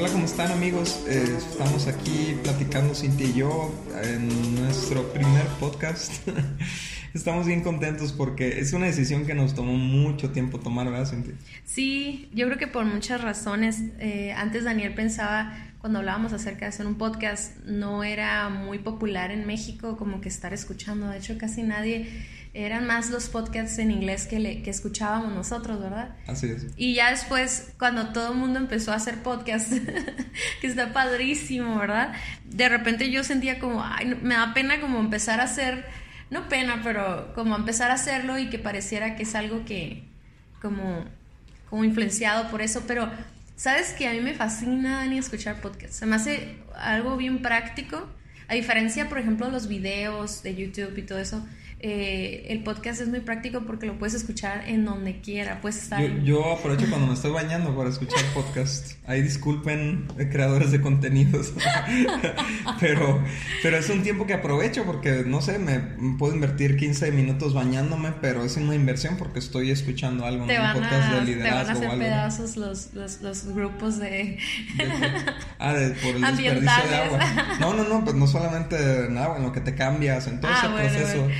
Hola, 0.00 0.12
¿cómo 0.12 0.24
están 0.24 0.50
amigos? 0.50 1.04
Eh, 1.06 1.36
estamos 1.36 1.86
aquí 1.86 2.34
platicando 2.42 2.94
Cintia 2.94 3.26
y 3.26 3.34
yo 3.34 3.70
en 4.02 4.54
nuestro 4.54 5.12
primer 5.12 5.44
podcast. 5.60 6.26
estamos 7.14 7.46
bien 7.46 7.62
contentos 7.62 8.14
porque 8.14 8.60
es 8.60 8.72
una 8.72 8.86
decisión 8.86 9.26
que 9.26 9.34
nos 9.34 9.54
tomó 9.54 9.74
mucho 9.74 10.30
tiempo 10.30 10.58
tomar, 10.58 10.90
¿verdad, 10.90 11.04
Cintia? 11.04 11.34
Sí, 11.66 12.30
yo 12.32 12.46
creo 12.46 12.56
que 12.56 12.66
por 12.66 12.86
muchas 12.86 13.20
razones. 13.20 13.82
Eh, 13.98 14.32
antes 14.32 14.64
Daniel 14.64 14.94
pensaba, 14.94 15.54
cuando 15.80 15.98
hablábamos 15.98 16.32
acerca 16.32 16.60
de 16.60 16.68
hacer 16.68 16.86
un 16.86 16.94
podcast, 16.94 17.58
no 17.66 18.02
era 18.02 18.48
muy 18.48 18.78
popular 18.78 19.30
en 19.30 19.46
México 19.46 19.98
como 19.98 20.22
que 20.22 20.30
estar 20.30 20.54
escuchando. 20.54 21.10
De 21.10 21.18
hecho, 21.18 21.36
casi 21.36 21.62
nadie 21.62 22.08
eran 22.52 22.86
más 22.86 23.10
los 23.10 23.28
podcasts 23.28 23.78
en 23.78 23.90
inglés 23.90 24.26
que, 24.26 24.40
le, 24.40 24.62
que 24.62 24.70
escuchábamos 24.70 25.32
nosotros, 25.32 25.80
¿verdad? 25.80 26.16
Así 26.26 26.48
es. 26.48 26.66
Y 26.76 26.94
ya 26.94 27.10
después, 27.10 27.72
cuando 27.78 28.12
todo 28.12 28.32
el 28.32 28.38
mundo 28.38 28.58
empezó 28.58 28.92
a 28.92 28.96
hacer 28.96 29.22
podcasts, 29.22 29.76
que 30.60 30.66
está 30.66 30.92
padrísimo, 30.92 31.78
¿verdad? 31.78 32.12
De 32.44 32.68
repente 32.68 33.10
yo 33.10 33.22
sentía 33.22 33.58
como, 33.60 33.84
ay, 33.84 34.18
me 34.20 34.34
da 34.34 34.52
pena 34.52 34.80
como 34.80 34.98
empezar 34.98 35.40
a 35.40 35.44
hacer, 35.44 35.84
no 36.30 36.48
pena, 36.48 36.80
pero 36.82 37.32
como 37.34 37.54
empezar 37.54 37.92
a 37.92 37.94
hacerlo 37.94 38.38
y 38.38 38.50
que 38.50 38.58
pareciera 38.58 39.14
que 39.14 39.22
es 39.22 39.34
algo 39.36 39.64
que, 39.64 40.02
como, 40.60 41.04
como 41.68 41.84
influenciado 41.84 42.50
por 42.50 42.62
eso, 42.62 42.84
pero... 42.86 43.10
¿Sabes 43.60 43.90
que 43.90 44.08
a 44.08 44.12
mí 44.12 44.22
me 44.22 44.32
fascina, 44.32 45.00
Dani, 45.00 45.18
escuchar 45.18 45.60
podcasts? 45.60 45.96
Se 45.96 46.06
me 46.06 46.16
hace 46.16 46.56
algo 46.76 47.18
bien 47.18 47.42
práctico. 47.42 48.08
A 48.48 48.54
diferencia, 48.54 49.10
por 49.10 49.18
ejemplo, 49.18 49.44
de 49.44 49.52
los 49.52 49.68
videos 49.68 50.42
de 50.42 50.54
YouTube 50.54 50.96
y 50.96 51.02
todo 51.02 51.18
eso, 51.18 51.46
eh, 51.82 52.46
el 52.50 52.62
podcast 52.62 53.00
es 53.00 53.08
muy 53.08 53.20
práctico 53.20 53.62
porque 53.66 53.86
lo 53.86 53.98
puedes 53.98 54.14
escuchar 54.14 54.68
en 54.68 54.84
donde 54.84 55.20
quiera, 55.20 55.60
puedes 55.62 55.82
estar... 55.82 56.00
Yo, 56.02 56.08
yo 56.22 56.52
aprovecho 56.52 56.86
cuando 56.90 57.06
me 57.06 57.14
estoy 57.14 57.30
bañando 57.32 57.74
para 57.76 57.88
escuchar 57.90 58.20
podcast. 58.34 58.92
Ahí 59.06 59.22
disculpen 59.22 60.06
eh, 60.18 60.28
creadores 60.30 60.70
de 60.72 60.80
contenidos, 60.80 61.52
pero, 62.80 63.22
pero 63.62 63.76
es 63.78 63.88
un 63.88 64.02
tiempo 64.02 64.26
que 64.26 64.34
aprovecho 64.34 64.84
porque, 64.84 65.24
no 65.26 65.40
sé, 65.40 65.58
me 65.58 65.78
puedo 66.18 66.34
invertir 66.34 66.76
15 66.76 67.12
minutos 67.12 67.54
bañándome, 67.54 68.12
pero 68.20 68.44
es 68.44 68.56
una 68.56 68.74
inversión 68.74 69.16
porque 69.16 69.38
estoy 69.38 69.70
escuchando 69.70 70.24
algo, 70.26 70.46
te 70.46 70.58
un 70.60 70.72
podcast 70.72 70.92
a, 71.12 71.14
de 71.14 71.20
te 71.20 71.24
liderazgo 71.26 71.56
van 71.56 71.68
a 71.68 71.72
hacer 71.72 71.88
o 71.88 71.92
algo. 71.92 72.04
pedazos 72.04 72.56
los, 72.56 72.94
los, 72.94 73.20
los 73.22 73.46
grupos 73.54 73.98
de... 73.98 74.10
De- 74.10 74.38
ah, 75.58 75.72
de- 75.72 75.90
por 75.90 76.14
el 76.14 76.20
desperdicio 76.20 76.88
de 76.90 76.96
agua. 76.96 77.18
No, 77.58 77.74
no, 77.74 77.84
no, 77.84 78.04
pues 78.04 78.16
no 78.16 78.26
solamente 78.26 79.06
en 79.06 79.16
agua, 79.18 79.36
en 79.38 79.42
lo 79.44 79.52
que 79.52 79.60
te 79.60 79.74
cambias, 79.74 80.26
en 80.26 80.40
todo 80.40 80.50
Ah, 80.52 80.58
ese 80.58 80.68
bueno, 80.68 80.88
proceso. 80.98 81.22
bueno. 81.22 81.34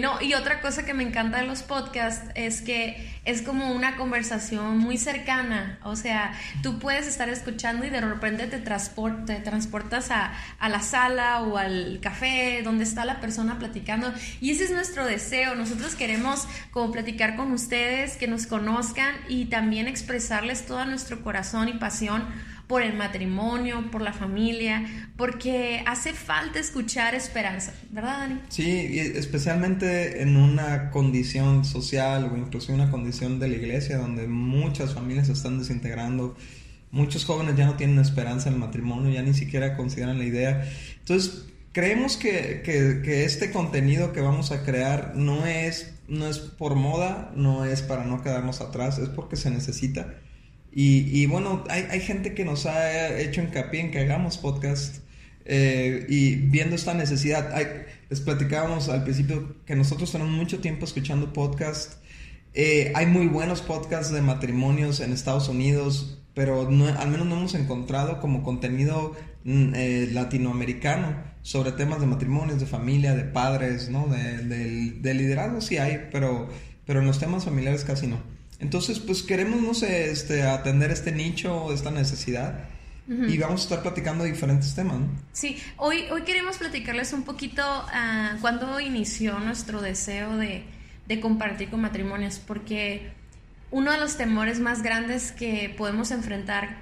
No, 0.00 0.20
y 0.20 0.34
otra 0.34 0.60
cosa 0.60 0.84
que 0.84 0.94
me 0.94 1.04
encanta 1.04 1.38
de 1.38 1.46
los 1.46 1.62
podcasts 1.62 2.28
es 2.34 2.60
que 2.60 3.16
es 3.24 3.42
como 3.42 3.72
una 3.72 3.96
conversación 3.96 4.78
muy 4.78 4.98
cercana. 4.98 5.78
O 5.84 5.94
sea, 5.94 6.32
tú 6.62 6.78
puedes 6.78 7.06
estar 7.06 7.28
escuchando 7.28 7.86
y 7.86 7.90
de 7.90 8.00
repente 8.00 8.46
te 8.48 8.58
transportas 8.58 10.10
a, 10.10 10.32
a 10.58 10.68
la 10.68 10.80
sala 10.80 11.42
o 11.42 11.56
al 11.56 12.00
café 12.02 12.62
donde 12.64 12.84
está 12.84 13.04
la 13.04 13.20
persona 13.20 13.58
platicando. 13.58 14.12
Y 14.40 14.50
ese 14.50 14.64
es 14.64 14.70
nuestro 14.72 15.06
deseo. 15.06 15.54
Nosotros 15.54 15.94
queremos 15.94 16.48
como 16.72 16.90
platicar 16.90 17.36
con 17.36 17.52
ustedes, 17.52 18.16
que 18.16 18.26
nos 18.26 18.46
conozcan 18.46 19.14
y 19.28 19.46
también 19.46 19.86
expresarles 19.86 20.66
todo 20.66 20.84
nuestro 20.84 21.22
corazón 21.22 21.68
y 21.68 21.74
pasión 21.74 22.24
por 22.66 22.82
el 22.82 22.94
matrimonio, 22.94 23.90
por 23.92 24.02
la 24.02 24.12
familia, 24.12 24.84
porque 25.16 25.82
hace 25.86 26.12
falta 26.12 26.58
escuchar 26.58 27.14
esperanza, 27.14 27.72
¿verdad, 27.90 28.18
Dani? 28.28 28.40
Sí, 28.48 28.88
y 28.90 28.98
especialmente 28.98 30.22
en 30.22 30.36
una 30.36 30.90
condición 30.90 31.64
social 31.64 32.30
o 32.32 32.36
incluso 32.36 32.72
una 32.72 32.90
condición 32.90 33.38
de 33.38 33.48
la 33.48 33.56
iglesia 33.56 33.98
donde 33.98 34.26
muchas 34.26 34.94
familias 34.94 35.26
se 35.28 35.34
están 35.34 35.58
desintegrando, 35.58 36.36
muchos 36.90 37.24
jóvenes 37.24 37.56
ya 37.56 37.66
no 37.66 37.74
tienen 37.76 37.98
esperanza 37.98 38.48
en 38.48 38.54
el 38.54 38.60
matrimonio, 38.60 39.12
ya 39.12 39.22
ni 39.22 39.34
siquiera 39.34 39.76
consideran 39.76 40.18
la 40.18 40.24
idea. 40.24 40.68
Entonces, 40.98 41.44
creemos 41.72 42.16
que, 42.16 42.62
que- 42.64 43.02
que 43.04 43.24
este 43.24 43.52
contenido 43.52 44.12
que 44.12 44.20
vamos 44.22 44.50
a 44.50 44.64
crear 44.64 45.12
no 45.14 45.46
es, 45.46 45.94
no 46.08 46.26
es 46.26 46.38
por 46.38 46.74
moda, 46.74 47.30
no 47.36 47.64
es 47.64 47.82
para 47.82 48.04
no 48.04 48.22
quedarnos 48.22 48.60
atrás, 48.60 48.98
es 48.98 49.08
porque 49.10 49.36
se 49.36 49.50
necesita. 49.50 50.14
Y, 50.78 51.24
bueno, 51.24 51.64
hay, 51.70 51.86
hay 51.90 52.00
gente 52.00 52.34
que 52.34 52.44
nos 52.44 52.66
ha 52.66 53.18
hecho 53.18 53.40
hincapié 53.40 53.80
en 53.80 53.90
que 53.90 54.00
hagamos 54.00 54.36
podcast 54.36 54.96
eh, 55.46 56.04
y 56.06 56.34
viendo 56.34 56.76
esta 56.76 56.92
necesidad, 56.92 57.50
les 58.10 58.20
platicábamos 58.20 58.90
al 58.90 59.02
principio 59.02 59.56
que 59.64 59.74
nosotros 59.74 60.12
tenemos 60.12 60.34
mucho 60.34 60.58
tiempo 60.60 60.84
escuchando 60.84 61.32
podcast. 61.32 61.94
Eh, 62.52 62.92
hay 62.94 63.06
muy 63.06 63.26
buenos 63.26 63.62
podcasts 63.62 64.12
de 64.12 64.20
matrimonios 64.20 65.00
en 65.00 65.12
Estados 65.14 65.48
Unidos, 65.48 66.18
pero 66.34 66.70
no- 66.70 66.88
al 66.88 67.08
menos 67.10 67.26
no 67.26 67.38
hemos 67.38 67.54
encontrado 67.54 68.20
como 68.20 68.42
contenido 68.42 69.16
mm, 69.44 69.72
eh, 69.74 70.08
latinoamericano 70.12 71.16
sobre 71.40 71.72
temas 71.72 72.00
de 72.00 72.06
matrimonios, 72.06 72.60
de 72.60 72.66
familia, 72.66 73.14
de 73.14 73.24
padres, 73.24 73.88
¿no? 73.88 74.08
De 74.08 75.14
liderazgo 75.14 75.62
sí 75.62 75.78
hay, 75.78 76.08
pero, 76.12 76.48
pero 76.84 77.00
en 77.00 77.06
los 77.06 77.18
temas 77.18 77.46
familiares 77.46 77.82
casi 77.84 78.08
no. 78.08 78.35
Entonces, 78.58 78.98
pues 78.98 79.22
queremos, 79.22 79.60
no 79.60 79.74
sé, 79.74 80.10
este, 80.10 80.42
atender 80.42 80.90
este 80.90 81.12
nicho, 81.12 81.72
esta 81.72 81.90
necesidad. 81.90 82.68
Y 83.08 83.38
vamos 83.38 83.60
a 83.60 83.64
estar 83.64 83.82
platicando 83.82 84.24
de 84.24 84.32
diferentes 84.32 84.74
temas, 84.74 84.98
¿no? 84.98 85.06
Sí, 85.32 85.62
hoy, 85.76 86.06
hoy 86.10 86.22
queremos 86.22 86.56
platicarles 86.56 87.12
un 87.12 87.22
poquito 87.22 87.62
ah, 87.64 88.36
cuándo 88.40 88.80
inició 88.80 89.38
nuestro 89.38 89.80
deseo 89.80 90.36
de, 90.36 90.64
de 91.06 91.20
compartir 91.20 91.70
con 91.70 91.82
matrimonios, 91.82 92.40
porque 92.44 93.12
uno 93.70 93.92
de 93.92 93.98
los 93.98 94.16
temores 94.16 94.58
más 94.58 94.82
grandes 94.82 95.30
que 95.30 95.72
podemos 95.78 96.10
enfrentar 96.10 96.78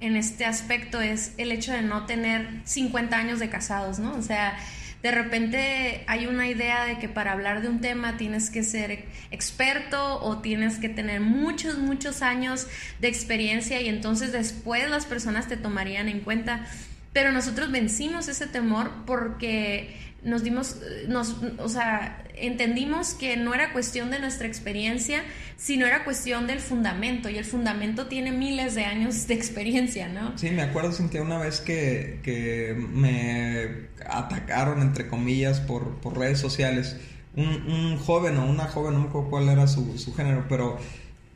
en 0.00 0.16
este 0.16 0.46
aspecto 0.46 1.02
es 1.02 1.32
el 1.36 1.52
hecho 1.52 1.72
de 1.72 1.82
no 1.82 2.06
tener 2.06 2.62
50 2.64 3.16
años 3.16 3.38
de 3.38 3.50
casados, 3.50 3.98
¿no? 3.98 4.14
O 4.14 4.22
sea, 4.22 4.58
de 5.02 5.12
repente 5.12 6.04
hay 6.08 6.26
una 6.26 6.48
idea 6.48 6.84
de 6.84 6.98
que 6.98 7.08
para 7.08 7.32
hablar 7.32 7.62
de 7.62 7.68
un 7.68 7.80
tema 7.80 8.16
tienes 8.16 8.50
que 8.50 8.62
ser 8.62 9.04
experto 9.30 10.20
o 10.20 10.38
tienes 10.38 10.78
que 10.78 10.88
tener 10.88 11.20
muchos, 11.20 11.78
muchos 11.78 12.22
años 12.22 12.66
de 13.00 13.08
experiencia 13.08 13.80
y 13.80 13.88
entonces 13.88 14.32
después 14.32 14.90
las 14.90 15.06
personas 15.06 15.46
te 15.46 15.56
tomarían 15.56 16.08
en 16.08 16.20
cuenta. 16.20 16.66
Pero 17.12 17.32
nosotros 17.32 17.70
vencimos 17.70 18.28
ese 18.28 18.46
temor 18.46 18.90
porque 19.06 19.96
nos 20.22 20.42
dimos, 20.42 20.78
nos, 21.06 21.36
o 21.58 21.68
sea, 21.68 22.24
entendimos 22.40 23.14
que 23.14 23.36
no 23.36 23.54
era 23.54 23.72
cuestión 23.72 24.10
de 24.10 24.18
nuestra 24.18 24.46
experiencia, 24.46 25.22
sino 25.56 25.86
era 25.86 26.04
cuestión 26.04 26.46
del 26.46 26.60
fundamento. 26.60 27.28
Y 27.28 27.36
el 27.36 27.44
fundamento 27.44 28.06
tiene 28.06 28.32
miles 28.32 28.74
de 28.74 28.84
años 28.84 29.26
de 29.26 29.34
experiencia, 29.34 30.08
¿no? 30.08 30.36
Sí, 30.36 30.50
me 30.50 30.62
acuerdo, 30.62 30.92
Cintia, 30.92 31.22
una 31.22 31.38
vez 31.38 31.60
que, 31.60 32.20
que 32.22 32.74
me 32.76 33.88
atacaron, 34.06 34.82
entre 34.82 35.08
comillas, 35.08 35.60
por, 35.60 35.96
por 36.00 36.18
redes 36.18 36.38
sociales. 36.38 36.96
Un, 37.36 37.46
un 37.46 37.98
joven 37.98 38.36
o 38.38 38.46
una 38.46 38.64
joven, 38.64 38.94
no 38.94 39.00
me 39.00 39.08
acuerdo 39.08 39.30
cuál 39.30 39.48
era 39.48 39.66
su, 39.66 39.98
su 39.98 40.14
género, 40.14 40.46
pero 40.48 40.78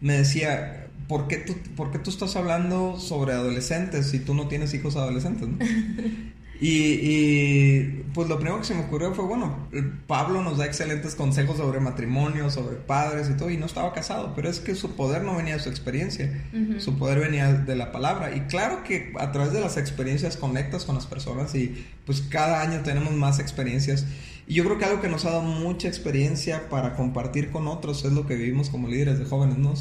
me 0.01 0.15
decía, 0.15 0.89
¿por 1.07 1.29
qué, 1.29 1.37
tú, 1.37 1.55
¿por 1.77 1.93
qué 1.93 1.99
tú 1.99 2.11
estás 2.11 2.35
hablando 2.37 2.99
sobre 2.99 3.33
adolescentes 3.33 4.11
si 4.11 4.19
tú 4.19 4.35
no 4.35 4.49
tienes 4.49 4.75
hijos 4.75 4.97
adolescentes? 4.97 5.49
no?" 5.49 5.59
Y, 6.63 7.01
y, 7.03 8.05
pues 8.15 8.29
lo 8.29 8.37
primero 8.37 8.61
que 8.61 8.65
se 8.65 8.75
me 8.75 8.83
ocurrió 8.83 9.13
fue, 9.15 9.25
bueno, 9.25 9.69
Pablo 10.07 10.45
nos 10.45 10.59
da 10.59 10.65
excelentes 10.65 11.17
consejos 11.17 11.57
sobre 11.57 11.81
matrimonio, 11.81 12.51
sobre 12.51 12.77
padres 12.77 13.29
y 13.29 13.37
todo, 13.37 13.51
y 13.51 13.57
no 13.57 13.67
estaba 13.67 13.93
casado, 13.93 14.33
pero 14.37 14.49
es 14.49 14.61
que 14.61 14.77
su 14.77 14.95
poder 14.95 15.25
no 15.25 15.35
venía 15.35 15.55
de 15.55 15.59
su 15.59 15.71
experiencia, 15.71 16.33
su 16.79 16.97
poder 16.97 17.19
venía 17.19 17.53
de 17.53 17.75
la 17.75 17.91
palabra. 17.91 18.37
Y 18.37 18.43
claro 18.43 18.85
que 18.85 19.13
a 19.19 19.33
través 19.33 19.53
de 19.53 19.61
las 19.61 19.77
experiencias 19.77 20.37
conectas 20.37 20.85
con 20.85 20.95
las 20.95 21.07
personas 21.07 21.53
y 21.57 21.85
pues 22.07 22.21
cada 22.21 22.63
año 22.63 22.83
tenemos 22.85 23.13
más 23.13 23.41
experiencias. 23.41 24.07
Y 24.47 24.55
yo 24.55 24.65
creo 24.65 24.79
que 24.79 24.85
algo 24.85 25.01
que 25.01 25.09
nos 25.09 25.25
ha 25.25 25.31
dado 25.31 25.43
mucha 25.43 25.89
experiencia 25.89 26.69
para 26.69 26.95
compartir 26.95 27.51
con 27.51 27.67
otros 27.67 28.05
es 28.05 28.13
lo 28.13 28.25
que 28.25 28.37
vivimos 28.37 28.71
como 28.71 28.87
líderes 28.87 29.19
de 29.19 29.25
jóvenes, 29.25 29.59
¿no? 29.59 29.75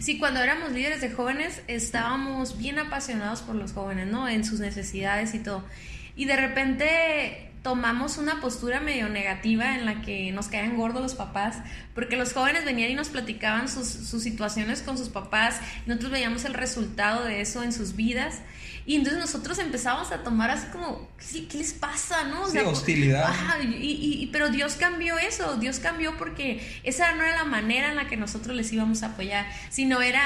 Sí, 0.00 0.18
cuando 0.18 0.42
éramos 0.42 0.72
líderes 0.72 1.00
de 1.00 1.10
jóvenes 1.10 1.62
estábamos 1.68 2.58
bien 2.58 2.78
apasionados 2.78 3.40
por 3.40 3.54
los 3.54 3.72
jóvenes, 3.72 4.08
¿no? 4.08 4.28
En 4.28 4.44
sus 4.44 4.60
necesidades 4.60 5.34
y 5.34 5.38
todo. 5.38 5.64
Y 6.18 6.26
de 6.26 6.36
repente 6.36 7.44
tomamos 7.62 8.18
una 8.18 8.40
postura 8.40 8.80
medio 8.80 9.08
negativa 9.08 9.74
en 9.74 9.84
la 9.84 10.00
que 10.02 10.30
nos 10.32 10.48
caían 10.48 10.76
gordos 10.76 11.02
los 11.02 11.14
papás, 11.14 11.56
porque 11.94 12.16
los 12.16 12.32
jóvenes 12.32 12.64
venían 12.64 12.90
y 12.90 12.94
nos 12.94 13.08
platicaban 13.08 13.68
sus, 13.68 13.86
sus 13.88 14.22
situaciones 14.22 14.82
con 14.82 14.96
sus 14.98 15.08
papás, 15.08 15.60
y 15.84 15.88
nosotros 15.88 16.12
veíamos 16.12 16.44
el 16.44 16.54
resultado 16.54 17.24
de 17.24 17.40
eso 17.40 17.62
en 17.62 17.72
sus 17.72 17.96
vidas. 17.96 18.40
Y 18.86 18.96
entonces 18.96 19.20
nosotros 19.20 19.58
empezamos 19.58 20.12
a 20.12 20.22
tomar 20.22 20.50
así 20.50 20.66
como, 20.72 21.08
¿qué, 21.30 21.46
qué 21.46 21.58
les 21.58 21.74
pasa, 21.74 22.24
no? 22.24 22.44
O 22.44 22.48
Sí, 22.48 22.58
hostilidad. 22.58 23.28
Y- 23.62 24.22
y- 24.22 24.26
pero 24.32 24.48
Dios 24.48 24.74
cambió 24.76 25.18
eso, 25.18 25.56
Dios 25.56 25.78
cambió 25.78 26.16
porque 26.16 26.80
esa 26.84 27.14
no 27.16 27.22
era 27.22 27.34
la 27.36 27.44
manera 27.44 27.90
en 27.90 27.96
la 27.96 28.06
que 28.08 28.16
nosotros 28.16 28.56
les 28.56 28.72
íbamos 28.72 29.02
a 29.02 29.08
apoyar, 29.08 29.46
sino 29.68 30.00
era 30.00 30.22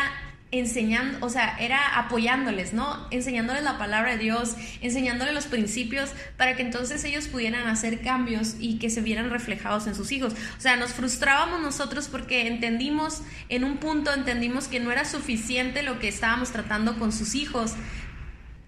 enseñando, 0.53 1.25
o 1.25 1.31
sea, 1.31 1.57
era 1.59 1.99
apoyándoles, 1.99 2.75
¿no? 2.75 3.09
Enseñándoles 3.11 3.63
la 3.63 3.79
palabra 3.79 4.13
de 4.13 4.19
Dios, 4.19 4.55
enseñándoles 4.83 5.33
los 5.33 5.47
principios 5.47 6.11
para 6.37 6.55
que 6.57 6.63
entonces 6.63 7.03
ellos 7.05 7.27
pudieran 7.27 7.67
hacer 7.67 8.03
cambios 8.03 8.57
y 8.61 8.79
que 8.79 8.91
se 8.91 9.01
vieran 9.01 9.31
reflejados 9.31 9.87
en 9.87 9.95
sus 9.95 10.13
hijos. 10.13 10.35
O 10.59 10.61
sea, 10.61 10.77
nos 10.77 10.93
frustrábamos 10.93 11.63
nosotros 11.63 12.09
porque 12.09 12.47
entendimos, 12.47 13.23
en 13.49 13.65
un 13.65 13.79
punto 13.79 14.13
entendimos 14.13 14.69
que 14.69 14.79
no 14.79 14.93
era 14.93 15.07
suficiente 15.07 15.83
lo 15.83 15.99
que 15.99 16.09
estábamos 16.09 16.53
tratando 16.53 16.99
con 16.99 17.13
sus 17.13 17.35
hijos 17.35 17.73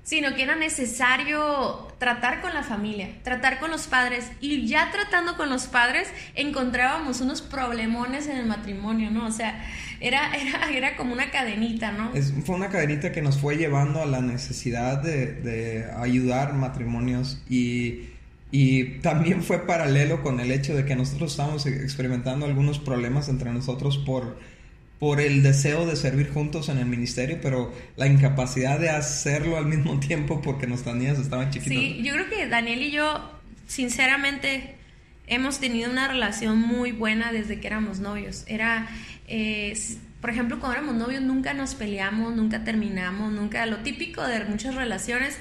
sino 0.05 0.35
que 0.35 0.43
era 0.43 0.55
necesario 0.55 1.89
tratar 1.99 2.43
con 2.43 2.53
la 2.53 2.63
familia, 2.63 3.09
tratar 3.23 3.59
con 3.59 3.71
los 3.71 3.87
padres. 3.87 4.31
Y 4.41 4.67
ya 4.67 4.91
tratando 4.93 5.37
con 5.37 5.49
los 5.49 5.67
padres 5.67 6.09
encontrábamos 6.35 7.23
unos 7.23 7.41
problemones 7.41 8.29
en 8.29 8.37
el 8.37 8.47
matrimonio, 8.47 9.11
¿no? 9.11 9.27
O 9.27 9.33
sea, 9.33 9.65
era, 10.01 10.35
era, 10.37 10.71
era 10.71 10.97
como 10.97 11.15
una 11.15 11.31
cadenita, 11.31 11.91
¿no? 11.93 12.13
fue 12.45 12.55
una 12.55 12.69
cadenita 12.69 13.13
que 13.13 13.23
nos 13.23 13.39
fue 13.39 13.57
llevando 13.57 14.03
a 14.03 14.07
la 14.07 14.21
necesidad 14.21 15.03
de, 15.03 15.33
de 15.33 15.91
ayudar 15.97 16.53
matrimonios 16.53 17.43
y, 17.49 18.11
y 18.51 18.99
también 19.01 19.43
fue 19.43 19.67
paralelo 19.67 20.23
con 20.23 20.39
el 20.39 20.53
hecho 20.53 20.77
de 20.77 20.85
que 20.85 20.95
nosotros 20.95 21.33
estábamos 21.33 21.65
experimentando 21.67 22.45
algunos 22.45 22.79
problemas 22.79 23.31
entre 23.31 23.51
nosotros 23.51 23.97
por 23.99 24.37
por 24.99 25.21
el 25.21 25.43
deseo 25.43 25.87
de 25.87 25.97
servir 25.97 26.31
juntos 26.31 26.69
en 26.69 26.79
el 26.79 26.87
ministerio, 26.87 27.39
pero 27.43 27.73
la 27.97 28.07
incapacidad 28.07 28.79
de 28.79 28.91
hacerlo 28.91 29.57
al 29.57 29.67
mismo 29.67 29.99
tiempo 30.07 30.41
porque 30.41 30.67
nuestras 30.67 30.95
niñas 30.97 31.19
estaban 31.19 31.51
chiquitas. 31.51 31.79
Sí, 31.79 32.03
yo 32.03 32.15
creo 32.15 32.29
que 32.29 32.47
Daniel 32.49 32.83
y 32.83 32.91
yo, 32.91 33.31
sinceramente, 33.67 34.77
hemos 35.27 35.59
tenido 35.59 35.91
una 35.91 36.09
relación 36.09 36.59
muy 36.59 36.93
buena 36.93 37.33
desde 37.33 37.61
que 37.61 37.67
éramos 37.67 37.99
novios. 37.99 38.45
Era, 38.47 38.89
eh, 39.27 39.77
por 40.21 40.31
ejemplo, 40.31 40.59
cuando 40.61 40.79
éramos 40.79 40.95
novios 40.97 41.23
nunca 41.23 41.55
nos 41.55 41.75
peleamos, 41.75 42.35
nunca 42.35 42.65
terminamos, 42.65 43.33
nunca 43.33 43.67
lo 43.67 43.79
típico 43.79 44.23
de 44.23 44.45
muchas 44.45 44.75
relaciones. 44.75 45.39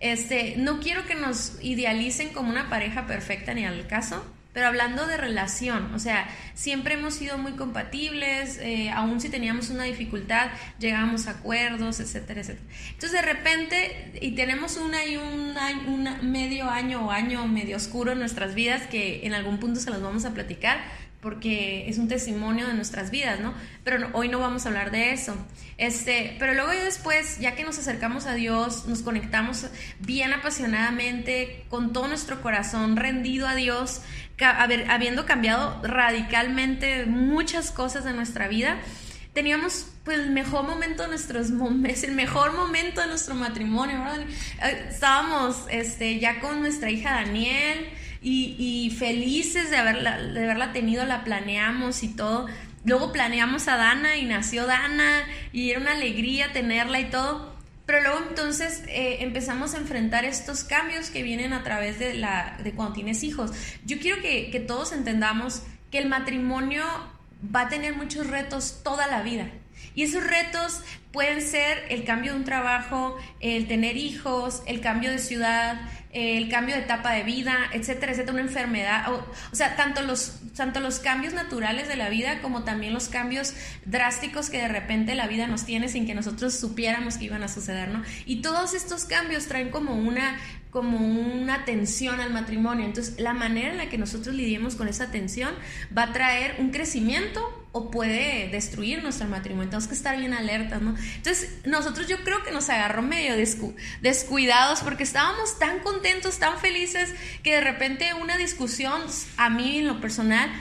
Este, 0.00 0.54
no 0.58 0.80
quiero 0.80 1.06
que 1.06 1.14
nos 1.14 1.58
idealicen 1.62 2.30
como 2.30 2.50
una 2.50 2.68
pareja 2.68 3.06
perfecta 3.06 3.54
ni 3.54 3.64
al 3.64 3.86
caso, 3.86 4.24
pero 4.54 4.68
hablando 4.68 5.06
de 5.06 5.16
relación, 5.16 5.92
o 5.94 5.98
sea, 5.98 6.28
siempre 6.54 6.94
hemos 6.94 7.14
sido 7.14 7.36
muy 7.36 7.52
compatibles, 7.52 8.58
eh, 8.58 8.90
aún 8.90 9.20
si 9.20 9.28
teníamos 9.28 9.68
una 9.68 9.82
dificultad, 9.82 10.48
llegábamos 10.78 11.26
a 11.26 11.32
acuerdos, 11.32 11.98
etcétera, 11.98 12.40
etcétera. 12.40 12.64
Entonces 12.90 13.12
de 13.12 13.22
repente, 13.22 14.12
y 14.22 14.30
tenemos 14.36 14.76
una 14.76 15.04
y 15.04 15.16
un, 15.16 15.54
un 15.88 16.32
medio 16.32 16.70
año 16.70 17.06
o 17.06 17.10
año 17.10 17.46
medio 17.48 17.76
oscuro 17.76 18.12
en 18.12 18.20
nuestras 18.20 18.54
vidas 18.54 18.86
que 18.86 19.26
en 19.26 19.34
algún 19.34 19.58
punto 19.58 19.80
se 19.80 19.90
los 19.90 20.00
vamos 20.00 20.24
a 20.24 20.32
platicar, 20.32 20.78
porque 21.24 21.88
es 21.88 21.98
un 21.98 22.06
testimonio 22.06 22.68
de 22.68 22.74
nuestras 22.74 23.10
vidas, 23.10 23.40
¿no? 23.40 23.54
Pero 23.82 24.10
hoy 24.12 24.28
no 24.28 24.38
vamos 24.38 24.64
a 24.64 24.68
hablar 24.68 24.92
de 24.92 25.12
eso. 25.12 25.34
Este, 25.78 26.36
pero 26.38 26.54
luego 26.54 26.72
y 26.72 26.76
después, 26.76 27.40
ya 27.40 27.56
que 27.56 27.64
nos 27.64 27.78
acercamos 27.78 28.26
a 28.26 28.34
Dios, 28.34 28.86
nos 28.86 29.02
conectamos 29.02 29.66
bien 29.98 30.32
apasionadamente, 30.32 31.64
con 31.68 31.92
todo 31.92 32.06
nuestro 32.06 32.40
corazón 32.42 32.96
rendido 32.96 33.48
a 33.48 33.56
Dios, 33.56 34.02
habiendo 34.38 35.26
cambiado 35.26 35.80
radicalmente 35.82 37.06
muchas 37.06 37.72
cosas 37.72 38.04
de 38.04 38.12
nuestra 38.12 38.46
vida, 38.46 38.76
teníamos 39.32 39.88
pues 40.04 40.18
el 40.18 40.30
mejor 40.30 40.64
momento 40.64 41.02
de 41.04 41.08
nuestros 41.08 41.48
es 41.88 42.04
el 42.04 42.12
mejor 42.12 42.54
momento 42.54 43.00
de 43.00 43.08
nuestro 43.08 43.34
matrimonio, 43.34 43.98
¿verdad? 43.98 44.20
Eh, 44.62 44.86
estábamos 44.90 45.64
este, 45.70 46.18
ya 46.20 46.40
con 46.40 46.60
nuestra 46.60 46.90
hija 46.90 47.22
Daniel, 47.22 47.88
y, 48.24 48.90
felices 48.98 49.70
de 49.70 49.76
haberla, 49.76 50.20
de 50.20 50.44
haberla 50.44 50.72
tenido, 50.72 51.04
la 51.04 51.24
planeamos 51.24 52.02
y 52.02 52.08
todo. 52.08 52.46
Luego 52.84 53.12
planeamos 53.12 53.68
a 53.68 53.76
Dana 53.76 54.16
y 54.16 54.24
nació 54.24 54.66
Dana 54.66 55.24
y 55.52 55.70
era 55.70 55.80
una 55.80 55.92
alegría 55.92 56.52
tenerla 56.52 57.00
y 57.00 57.10
todo. 57.10 57.54
Pero 57.86 58.00
luego 58.00 58.18
entonces 58.30 58.82
eh, 58.88 59.18
empezamos 59.20 59.74
a 59.74 59.78
enfrentar 59.78 60.24
estos 60.24 60.64
cambios 60.64 61.10
que 61.10 61.22
vienen 61.22 61.52
a 61.52 61.62
través 61.62 61.98
de, 61.98 62.14
la, 62.14 62.58
de 62.62 62.72
cuando 62.72 62.94
tienes 62.94 63.22
hijos. 63.22 63.52
Yo 63.84 63.98
quiero 63.98 64.22
que, 64.22 64.50
que 64.50 64.60
todos 64.60 64.92
entendamos 64.92 65.62
que 65.90 65.98
el 65.98 66.08
matrimonio 66.08 66.84
va 67.54 67.62
a 67.62 67.68
tener 67.68 67.94
muchos 67.94 68.26
retos 68.26 68.80
toda 68.82 69.06
la 69.06 69.22
vida. 69.22 69.50
Y 69.94 70.02
esos 70.02 70.24
retos 70.24 70.80
pueden 71.12 71.42
ser 71.42 71.84
el 71.90 72.04
cambio 72.04 72.32
de 72.32 72.38
un 72.38 72.44
trabajo, 72.44 73.16
el 73.40 73.68
tener 73.68 73.96
hijos, 73.96 74.62
el 74.66 74.80
cambio 74.80 75.10
de 75.10 75.18
ciudad, 75.18 75.80
el 76.14 76.48
cambio 76.48 76.76
de 76.76 76.82
etapa 76.82 77.12
de 77.12 77.24
vida, 77.24 77.56
etcétera, 77.72 78.12
etcétera, 78.12 78.32
una 78.32 78.42
enfermedad, 78.42 79.12
o, 79.12 79.26
sea, 79.52 79.74
tanto 79.76 80.00
los, 80.02 80.40
tanto 80.56 80.78
los 80.78 81.00
cambios 81.00 81.34
naturales 81.34 81.88
de 81.88 81.96
la 81.96 82.08
vida 82.08 82.40
como 82.40 82.62
también 82.62 82.94
los 82.94 83.08
cambios 83.08 83.54
drásticos 83.84 84.48
que 84.48 84.58
de 84.58 84.68
repente 84.68 85.14
la 85.16 85.26
vida 85.26 85.48
nos 85.48 85.64
tiene 85.64 85.88
sin 85.88 86.06
que 86.06 86.14
nosotros 86.14 86.54
supiéramos 86.54 87.18
que 87.18 87.24
iban 87.24 87.42
a 87.42 87.48
suceder, 87.48 87.88
¿no? 87.88 88.02
Y 88.26 88.42
todos 88.42 88.74
estos 88.74 89.04
cambios 89.04 89.46
traen 89.46 89.70
como 89.70 89.94
una 89.94 90.38
como 90.70 90.98
una 90.98 91.64
tensión 91.64 92.20
al 92.20 92.32
matrimonio. 92.32 92.84
Entonces, 92.84 93.20
la 93.20 93.32
manera 93.32 93.70
en 93.70 93.76
la 93.76 93.88
que 93.88 93.96
nosotros 93.96 94.34
lidiemos 94.34 94.74
con 94.74 94.88
esa 94.88 95.12
tensión 95.12 95.54
va 95.96 96.02
a 96.02 96.12
traer 96.12 96.56
un 96.58 96.70
crecimiento 96.70 97.63
o 97.76 97.90
puede 97.90 98.48
destruir 98.50 99.02
nuestro 99.02 99.26
matrimonio. 99.26 99.68
Tenemos 99.68 99.88
que 99.88 99.94
estar 99.94 100.16
bien 100.16 100.32
alertas, 100.32 100.80
¿no? 100.80 100.94
Entonces, 101.16 101.58
nosotros 101.64 102.06
yo 102.06 102.22
creo 102.22 102.44
que 102.44 102.52
nos 102.52 102.70
agarró 102.70 103.02
medio 103.02 103.34
descuidados 104.00 104.80
porque 104.82 105.02
estábamos 105.02 105.58
tan 105.58 105.80
contentos, 105.80 106.38
tan 106.38 106.56
felices, 106.60 107.12
que 107.42 107.56
de 107.56 107.60
repente 107.60 108.14
una 108.14 108.36
discusión, 108.36 109.02
a 109.36 109.50
mí 109.50 109.78
en 109.78 109.88
lo 109.88 110.00
personal, 110.00 110.52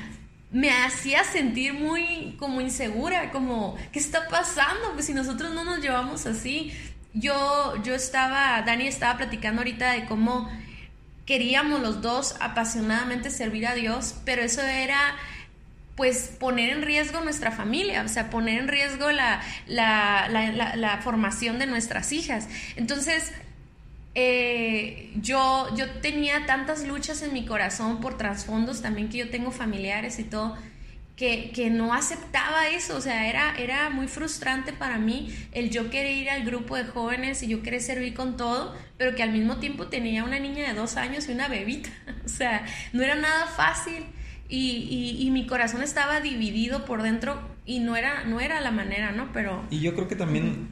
me 0.49 0.71
hacía 0.71 1.23
sentir 1.23 1.75
muy 1.75 2.35
como 2.39 2.61
insegura, 2.61 3.29
como, 3.31 3.77
¿qué 3.91 3.99
está 3.99 4.27
pasando? 4.27 4.93
Pues 4.93 5.05
si 5.05 5.13
nosotros 5.13 5.53
no 5.53 5.63
nos 5.63 5.81
llevamos 5.81 6.25
así, 6.25 6.73
yo, 7.13 7.75
yo 7.83 7.93
estaba, 7.93 8.59
Dani 8.63 8.87
estaba 8.87 9.17
platicando 9.17 9.61
ahorita 9.61 9.91
de 9.91 10.05
cómo 10.05 10.49
queríamos 11.27 11.79
los 11.79 12.01
dos 12.01 12.35
apasionadamente 12.39 13.29
servir 13.29 13.67
a 13.67 13.75
Dios, 13.75 14.15
pero 14.25 14.41
eso 14.41 14.63
era 14.63 15.15
pues 15.95 16.35
poner 16.39 16.71
en 16.71 16.81
riesgo 16.81 17.21
nuestra 17.21 17.51
familia, 17.51 18.03
o 18.03 18.07
sea, 18.07 18.29
poner 18.29 18.59
en 18.59 18.67
riesgo 18.67 19.11
la, 19.11 19.41
la, 19.67 20.99
formación 21.03 21.59
de 21.59 21.67
nuestras 21.67 22.11
hijas. 22.11 22.47
Entonces, 22.75 23.31
eh, 24.15 25.11
yo, 25.15 25.69
yo 25.75 25.89
tenía 26.01 26.45
tantas 26.45 26.87
luchas 26.87 27.21
en 27.21 27.33
mi 27.33 27.45
corazón 27.45 27.99
por 27.99 28.17
trasfondos, 28.17 28.81
también 28.81 29.09
que 29.09 29.19
yo 29.19 29.29
tengo 29.29 29.51
familiares 29.51 30.17
y 30.17 30.23
todo, 30.23 30.57
que, 31.15 31.69
no 31.71 31.93
aceptaba 31.93 32.67
eso, 32.69 32.97
o 32.97 33.01
sea, 33.01 33.29
era, 33.29 33.55
era 33.57 33.89
muy 33.89 34.07
frustrante 34.07 34.73
para 34.73 34.97
mí 34.97 35.33
el 35.51 35.69
yo 35.69 35.89
querer 35.89 36.17
ir 36.17 36.29
al 36.29 36.43
grupo 36.43 36.75
de 36.75 36.85
jóvenes 36.85 37.43
y 37.43 37.47
yo 37.47 37.61
querer 37.61 37.81
servir 37.81 38.13
con 38.13 38.35
todo, 38.35 38.75
pero 38.97 39.15
que 39.15 39.23
al 39.23 39.31
mismo 39.31 39.57
tiempo 39.57 39.87
tenía 39.87 40.23
una 40.23 40.39
niña 40.39 40.67
de 40.67 40.73
dos 40.73 40.97
años 40.97 41.29
y 41.29 41.33
una 41.33 41.47
bebita, 41.47 41.89
o 42.25 42.29
sea, 42.29 42.65
no 42.93 43.03
era 43.03 43.15
nada 43.15 43.45
fácil 43.45 44.05
y, 44.49 45.17
y, 45.19 45.31
mi 45.31 45.47
corazón 45.47 45.81
estaba 45.81 46.19
dividido 46.19 46.85
por 46.85 47.01
dentro 47.01 47.39
y 47.65 47.79
no 47.79 47.95
era, 47.95 48.25
no 48.25 48.39
era 48.39 48.61
la 48.61 48.71
manera, 48.71 49.11
¿no? 49.11 49.31
Pero... 49.33 49.63
Y 49.71 49.79
yo 49.79 49.95
creo 49.95 50.07
que 50.07 50.15
también, 50.15 50.69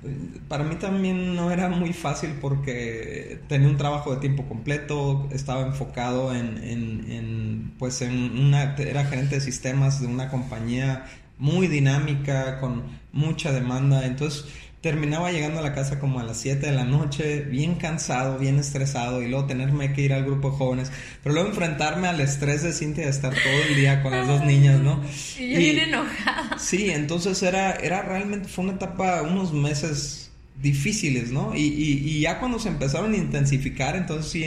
para 0.47 0.63
mí 0.63 0.75
también 0.75 1.35
no 1.35 1.51
era 1.51 1.69
muy 1.69 1.93
fácil 1.93 2.35
porque 2.41 3.39
tenía 3.47 3.67
un 3.69 3.77
trabajo 3.77 4.13
de 4.13 4.19
tiempo 4.19 4.45
completo, 4.47 5.27
estaba 5.31 5.61
enfocado 5.61 6.35
en, 6.35 6.57
en, 6.63 7.11
en 7.11 7.73
pues 7.79 8.01
en 8.01 8.37
una, 8.37 8.75
era 8.75 9.05
gerente 9.05 9.35
de 9.35 9.41
sistemas 9.41 10.01
de 10.01 10.07
una 10.07 10.29
compañía 10.29 11.05
muy 11.39 11.67
dinámica, 11.67 12.59
con 12.59 12.83
mucha 13.13 13.51
demanda, 13.51 14.05
entonces 14.05 14.45
terminaba 14.81 15.31
llegando 15.31 15.59
a 15.59 15.61
la 15.61 15.73
casa 15.73 15.99
como 15.99 16.19
a 16.19 16.23
las 16.23 16.37
7 16.37 16.65
de 16.65 16.71
la 16.71 16.83
noche, 16.83 17.41
bien 17.41 17.75
cansado, 17.75 18.39
bien 18.39 18.57
estresado, 18.57 19.21
y 19.21 19.29
luego 19.29 19.45
tenerme 19.45 19.93
que 19.93 20.01
ir 20.01 20.13
al 20.13 20.25
grupo 20.25 20.49
de 20.49 20.57
jóvenes, 20.57 20.91
pero 21.23 21.35
luego 21.35 21.49
enfrentarme 21.49 22.07
al 22.07 22.19
estrés 22.19 22.63
de 22.63 22.73
Cintia 22.73 23.05
de 23.05 23.11
estar 23.11 23.31
todo 23.31 23.63
el 23.69 23.75
día 23.75 24.01
con 24.01 24.11
las 24.11 24.27
dos 24.27 24.43
niñas, 24.43 24.79
¿no? 24.79 25.03
Y 25.39 25.51
yo 25.51 25.57
bien 25.59 25.79
enojada. 25.79 26.57
Sí, 26.57 26.89
entonces 26.89 27.41
era, 27.43 27.73
era 27.73 28.01
realmente, 28.01 28.49
fue 28.49 28.63
una 28.63 28.73
etapa, 28.73 29.21
unos 29.21 29.53
meses 29.53 30.31
difíciles, 30.61 31.31
¿no? 31.31 31.55
Y, 31.55 31.61
y, 31.61 32.09
y 32.09 32.21
ya 32.21 32.39
cuando 32.39 32.57
se 32.57 32.69
empezaron 32.69 33.13
a 33.13 33.17
intensificar, 33.17 33.95
entonces 33.95 34.31
sí 34.31 34.43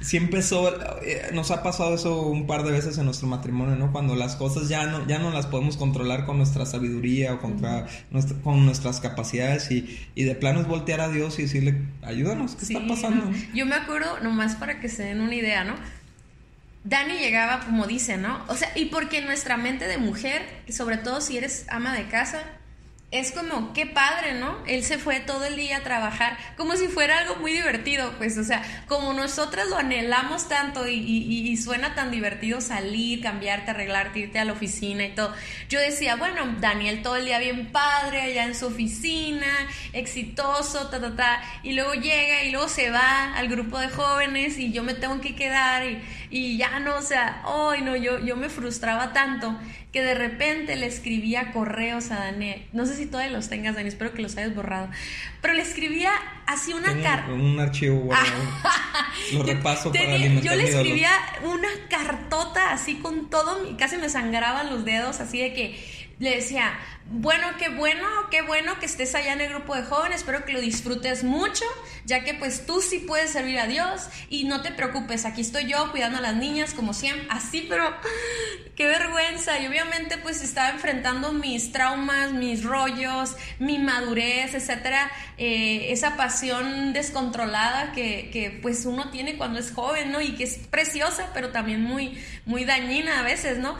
sí 0.00 0.16
empezó, 0.16 0.68
eh, 1.02 1.30
nos 1.32 1.50
ha 1.50 1.62
pasado 1.62 1.94
eso 1.94 2.22
un 2.22 2.46
par 2.46 2.62
de 2.62 2.70
veces 2.70 2.98
en 2.98 3.04
nuestro 3.04 3.26
matrimonio, 3.26 3.76
¿no? 3.76 3.92
Cuando 3.92 4.14
las 4.14 4.36
cosas 4.36 4.68
ya 4.68 4.86
no, 4.86 5.06
ya 5.06 5.18
no 5.18 5.30
las 5.30 5.46
podemos 5.46 5.76
controlar 5.76 6.26
con 6.26 6.38
nuestra 6.38 6.66
sabiduría 6.66 7.34
o 7.34 7.40
contra 7.40 7.86
con 8.42 8.64
nuestras 8.64 9.00
capacidades 9.00 9.70
y, 9.70 10.08
y, 10.14 10.24
de 10.24 10.34
plano 10.34 10.60
es 10.60 10.66
voltear 10.66 11.00
a 11.00 11.08
Dios 11.08 11.38
y 11.38 11.42
decirle, 11.42 11.82
ayúdanos, 12.02 12.54
¿qué 12.54 12.64
está 12.64 12.86
pasando? 12.86 13.30
Yo 13.54 13.66
me 13.66 13.74
acuerdo, 13.74 14.20
nomás 14.20 14.56
para 14.56 14.80
que 14.80 14.88
se 14.88 15.04
den 15.04 15.20
una 15.20 15.34
idea, 15.34 15.64
¿no? 15.64 15.74
Dani 16.84 17.18
llegaba, 17.18 17.60
como 17.60 17.86
dice, 17.86 18.16
¿no? 18.16 18.44
O 18.48 18.54
sea, 18.54 18.70
y 18.74 18.86
porque 18.86 19.20
nuestra 19.20 19.56
mente 19.56 19.86
de 19.86 19.98
mujer, 19.98 20.42
sobre 20.70 20.96
todo 20.96 21.20
si 21.20 21.36
eres 21.36 21.66
ama 21.68 21.94
de 21.94 22.08
casa, 22.08 22.42
es 23.10 23.32
como, 23.32 23.72
qué 23.72 23.86
padre, 23.86 24.34
¿no? 24.34 24.58
Él 24.66 24.84
se 24.84 24.98
fue 24.98 25.18
todo 25.20 25.46
el 25.46 25.56
día 25.56 25.78
a 25.78 25.82
trabajar, 25.82 26.36
como 26.58 26.76
si 26.76 26.88
fuera 26.88 27.18
algo 27.18 27.36
muy 27.36 27.52
divertido, 27.52 28.12
pues, 28.18 28.36
o 28.36 28.44
sea, 28.44 28.62
como 28.86 29.14
nosotras 29.14 29.66
lo 29.70 29.78
anhelamos 29.78 30.46
tanto 30.46 30.86
y, 30.86 31.56
suena 31.56 31.94
tan 31.94 32.10
divertido 32.10 32.60
salir, 32.60 33.22
cambiarte, 33.22 33.70
arreglarte, 33.70 34.20
irte 34.20 34.38
a 34.38 34.44
la 34.44 34.52
oficina 34.52 35.06
y 35.06 35.14
todo. 35.14 35.34
Yo 35.70 35.80
decía, 35.80 36.16
bueno, 36.16 36.56
Daniel 36.60 37.00
todo 37.02 37.16
el 37.16 37.24
día 37.24 37.38
bien 37.38 37.72
padre, 37.72 38.20
allá 38.20 38.44
en 38.44 38.54
su 38.54 38.66
oficina, 38.66 39.46
exitoso, 39.94 40.88
ta, 40.88 41.00
ta, 41.00 41.16
ta, 41.16 41.42
y 41.62 41.72
luego 41.72 41.94
llega 41.94 42.44
y 42.44 42.50
luego 42.50 42.68
se 42.68 42.90
va 42.90 43.34
al 43.34 43.48
grupo 43.48 43.78
de 43.78 43.88
jóvenes 43.88 44.58
y 44.58 44.70
yo 44.70 44.82
me 44.82 44.92
tengo 44.92 45.20
que 45.22 45.34
quedar 45.34 45.84
y, 45.84 46.02
y 46.30 46.58
ya 46.58 46.78
no, 46.78 46.96
o 46.96 47.02
sea, 47.02 47.42
hoy 47.46 47.80
no, 47.80 47.96
yo, 47.96 48.18
yo 48.18 48.36
me 48.36 48.50
frustraba 48.50 49.14
tanto 49.14 49.58
que 49.92 50.02
de 50.02 50.14
repente 50.14 50.76
le 50.76 50.86
escribía 50.86 51.52
correos 51.52 52.10
a 52.10 52.16
Daniel. 52.16 52.66
No 52.72 52.84
sé 52.84 52.94
si 52.94 53.06
todavía 53.06 53.32
los 53.32 53.48
tengas, 53.48 53.74
Daniel, 53.74 53.88
espero 53.92 54.12
que 54.12 54.20
los 54.20 54.36
hayas 54.36 54.54
borrado. 54.54 54.90
Pero 55.40 55.54
le 55.54 55.62
escribía 55.62 56.12
así 56.46 56.74
una 56.74 57.00
carta. 57.00 57.32
Un 57.32 57.58
archivo 57.58 58.00
guardado. 58.00 58.44
Lo 59.32 59.42
repaso 59.44 59.90
para 59.90 60.14
alimentar 60.14 60.44
Yo 60.44 60.56
le 60.56 60.68
escribía 60.68 61.10
una 61.42 61.68
cartota 61.88 62.72
así 62.72 62.96
con 62.96 63.30
todo, 63.30 63.76
casi 63.78 63.96
me 63.96 64.10
sangraban 64.10 64.68
los 64.68 64.84
dedos, 64.84 65.20
así 65.20 65.40
de 65.40 65.54
que 65.54 65.97
le 66.18 66.36
decía, 66.36 66.78
bueno, 67.10 67.46
qué 67.58 67.68
bueno, 67.68 68.06
qué 68.30 68.42
bueno 68.42 68.78
que 68.80 68.86
estés 68.86 69.14
allá 69.14 69.32
en 69.32 69.40
el 69.40 69.50
grupo 69.50 69.74
de 69.74 69.82
jóvenes, 69.82 70.18
espero 70.18 70.44
que 70.44 70.52
lo 70.52 70.60
disfrutes 70.60 71.24
mucho, 71.24 71.64
ya 72.04 72.24
que 72.24 72.34
pues 72.34 72.66
tú 72.66 72.80
sí 72.82 72.98
puedes 72.98 73.30
servir 73.30 73.58
a 73.58 73.66
Dios 73.66 74.08
y 74.28 74.44
no 74.44 74.60
te 74.60 74.72
preocupes, 74.72 75.24
aquí 75.24 75.40
estoy 75.40 75.66
yo 75.66 75.90
cuidando 75.90 76.18
a 76.18 76.20
las 76.20 76.36
niñas 76.36 76.74
como 76.74 76.92
siempre, 76.92 77.26
así, 77.30 77.66
pero 77.68 77.84
qué 78.76 78.86
vergüenza, 78.86 79.58
y 79.58 79.68
obviamente 79.68 80.18
pues 80.18 80.42
estaba 80.42 80.70
enfrentando 80.70 81.32
mis 81.32 81.72
traumas, 81.72 82.32
mis 82.32 82.64
rollos, 82.64 83.34
mi 83.58 83.78
madurez, 83.78 84.54
etcétera, 84.54 85.10
eh, 85.38 85.92
esa 85.92 86.16
pasión 86.16 86.92
descontrolada 86.92 87.92
que, 87.92 88.28
que, 88.32 88.50
pues 88.50 88.84
uno 88.86 89.10
tiene 89.10 89.36
cuando 89.36 89.60
es 89.60 89.72
joven, 89.72 90.12
¿no? 90.12 90.20
Y 90.20 90.34
que 90.34 90.44
es 90.44 90.58
preciosa, 90.58 91.30
pero 91.32 91.50
también 91.50 91.82
muy, 91.82 92.22
muy 92.44 92.64
dañina 92.64 93.20
a 93.20 93.22
veces, 93.22 93.58
¿no? 93.58 93.78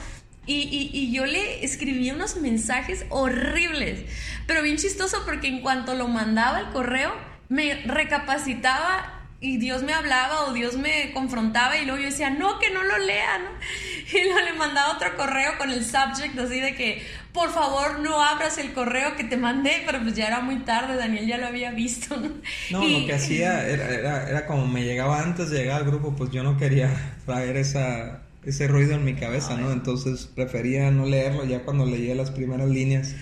Y, 0.49 1.13
yo 1.13 1.27
le 1.27 1.65
escribía 1.65 2.15
unos 2.15 2.37
mensajes 2.37 3.05
horribles, 3.11 4.01
pero 4.47 4.63
bien 4.63 4.77
chistoso 4.77 5.19
porque 5.27 5.49
en 5.49 5.61
cuanto 5.61 5.95
lo 5.95 6.09
mandaba 6.09 6.61
el 6.61 6.69
correo, 6.71 7.13
me 7.49 7.75
recapacitaba 7.85 9.15
y 9.41 9.59
Dios 9.59 9.83
me 9.83 9.93
hablaba 9.93 10.47
o 10.47 10.53
Dios 10.53 10.77
me 10.77 11.13
confrontaba 11.13 11.77
y 11.77 11.85
luego 11.85 12.01
yo 12.01 12.07
decía, 12.07 12.31
no, 12.31 12.59
que 12.59 12.71
no 12.71 12.83
lo 12.83 12.99
lea, 12.99 13.39
¿no? 13.39 13.51
Y 14.19 14.25
luego 14.25 14.41
le 14.41 14.55
mandaba 14.55 14.95
otro 14.95 15.17
correo 15.17 15.59
con 15.59 15.71
el 15.71 15.85
subject 15.85 16.37
así 16.39 16.61
de 16.61 16.75
que, 16.75 17.03
por 17.33 17.53
favor, 17.53 18.01
no 18.01 18.23
abras 18.23 18.57
el 18.57 18.73
correo 18.73 19.17
que 19.17 19.25
te 19.25 19.37
mandé, 19.37 19.83
pero 19.85 20.01
pues 20.03 20.15
ya 20.15 20.27
era 20.27 20.41
muy 20.41 20.61
tarde, 20.61 20.97
Daniel 20.97 21.27
ya 21.27 21.37
lo 21.37 21.47
había 21.47 21.71
visto, 21.73 22.17
¿no? 22.17 22.31
No, 22.71 22.89
lo 22.89 23.07
que 23.07 23.15
hacía 23.15 23.69
era, 23.69 24.29
era, 24.29 24.47
como 24.47 24.67
me 24.67 24.83
llegaba 24.83 25.21
antes 25.21 25.51
de 25.51 25.59
llegar 25.59 25.83
al 25.83 25.87
grupo, 25.87 26.17
pues 26.17 26.31
yo 26.31 26.43
no 26.43 26.57
quería 26.57 26.91
traer 27.27 27.59
esa 27.59 28.23
ese 28.49 28.67
ruido 28.67 28.95
en 28.95 29.05
mi 29.05 29.15
cabeza, 29.15 29.57
¿no? 29.57 29.71
Entonces 29.73 30.27
prefería 30.27 30.91
no 30.91 31.07
leerlo 31.07 31.45
ya 31.45 31.65
cuando 31.65 31.87
leía 31.87 32.15
las 32.15 32.31
primeras 32.31 32.69
líneas. 32.69 33.15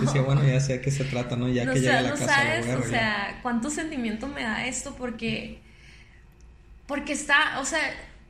Decía, 0.00 0.22
bueno, 0.22 0.44
ya 0.44 0.60
sé 0.60 0.74
a 0.74 0.80
qué 0.80 0.90
se 0.90 1.04
trata, 1.04 1.36
¿no? 1.36 1.48
Ya 1.48 1.64
que 1.72 1.80
llegue 1.80 1.90
a 1.90 2.02
la 2.02 2.10
casa 2.10 2.26
sabes, 2.26 2.66
O 2.76 2.88
sea, 2.88 3.40
cuánto 3.42 3.70
sentimiento 3.70 4.28
me 4.28 4.42
da 4.42 4.66
esto 4.66 4.94
porque 4.96 5.58
porque 6.86 7.12
está, 7.12 7.60
o 7.60 7.64
sea, 7.64 7.80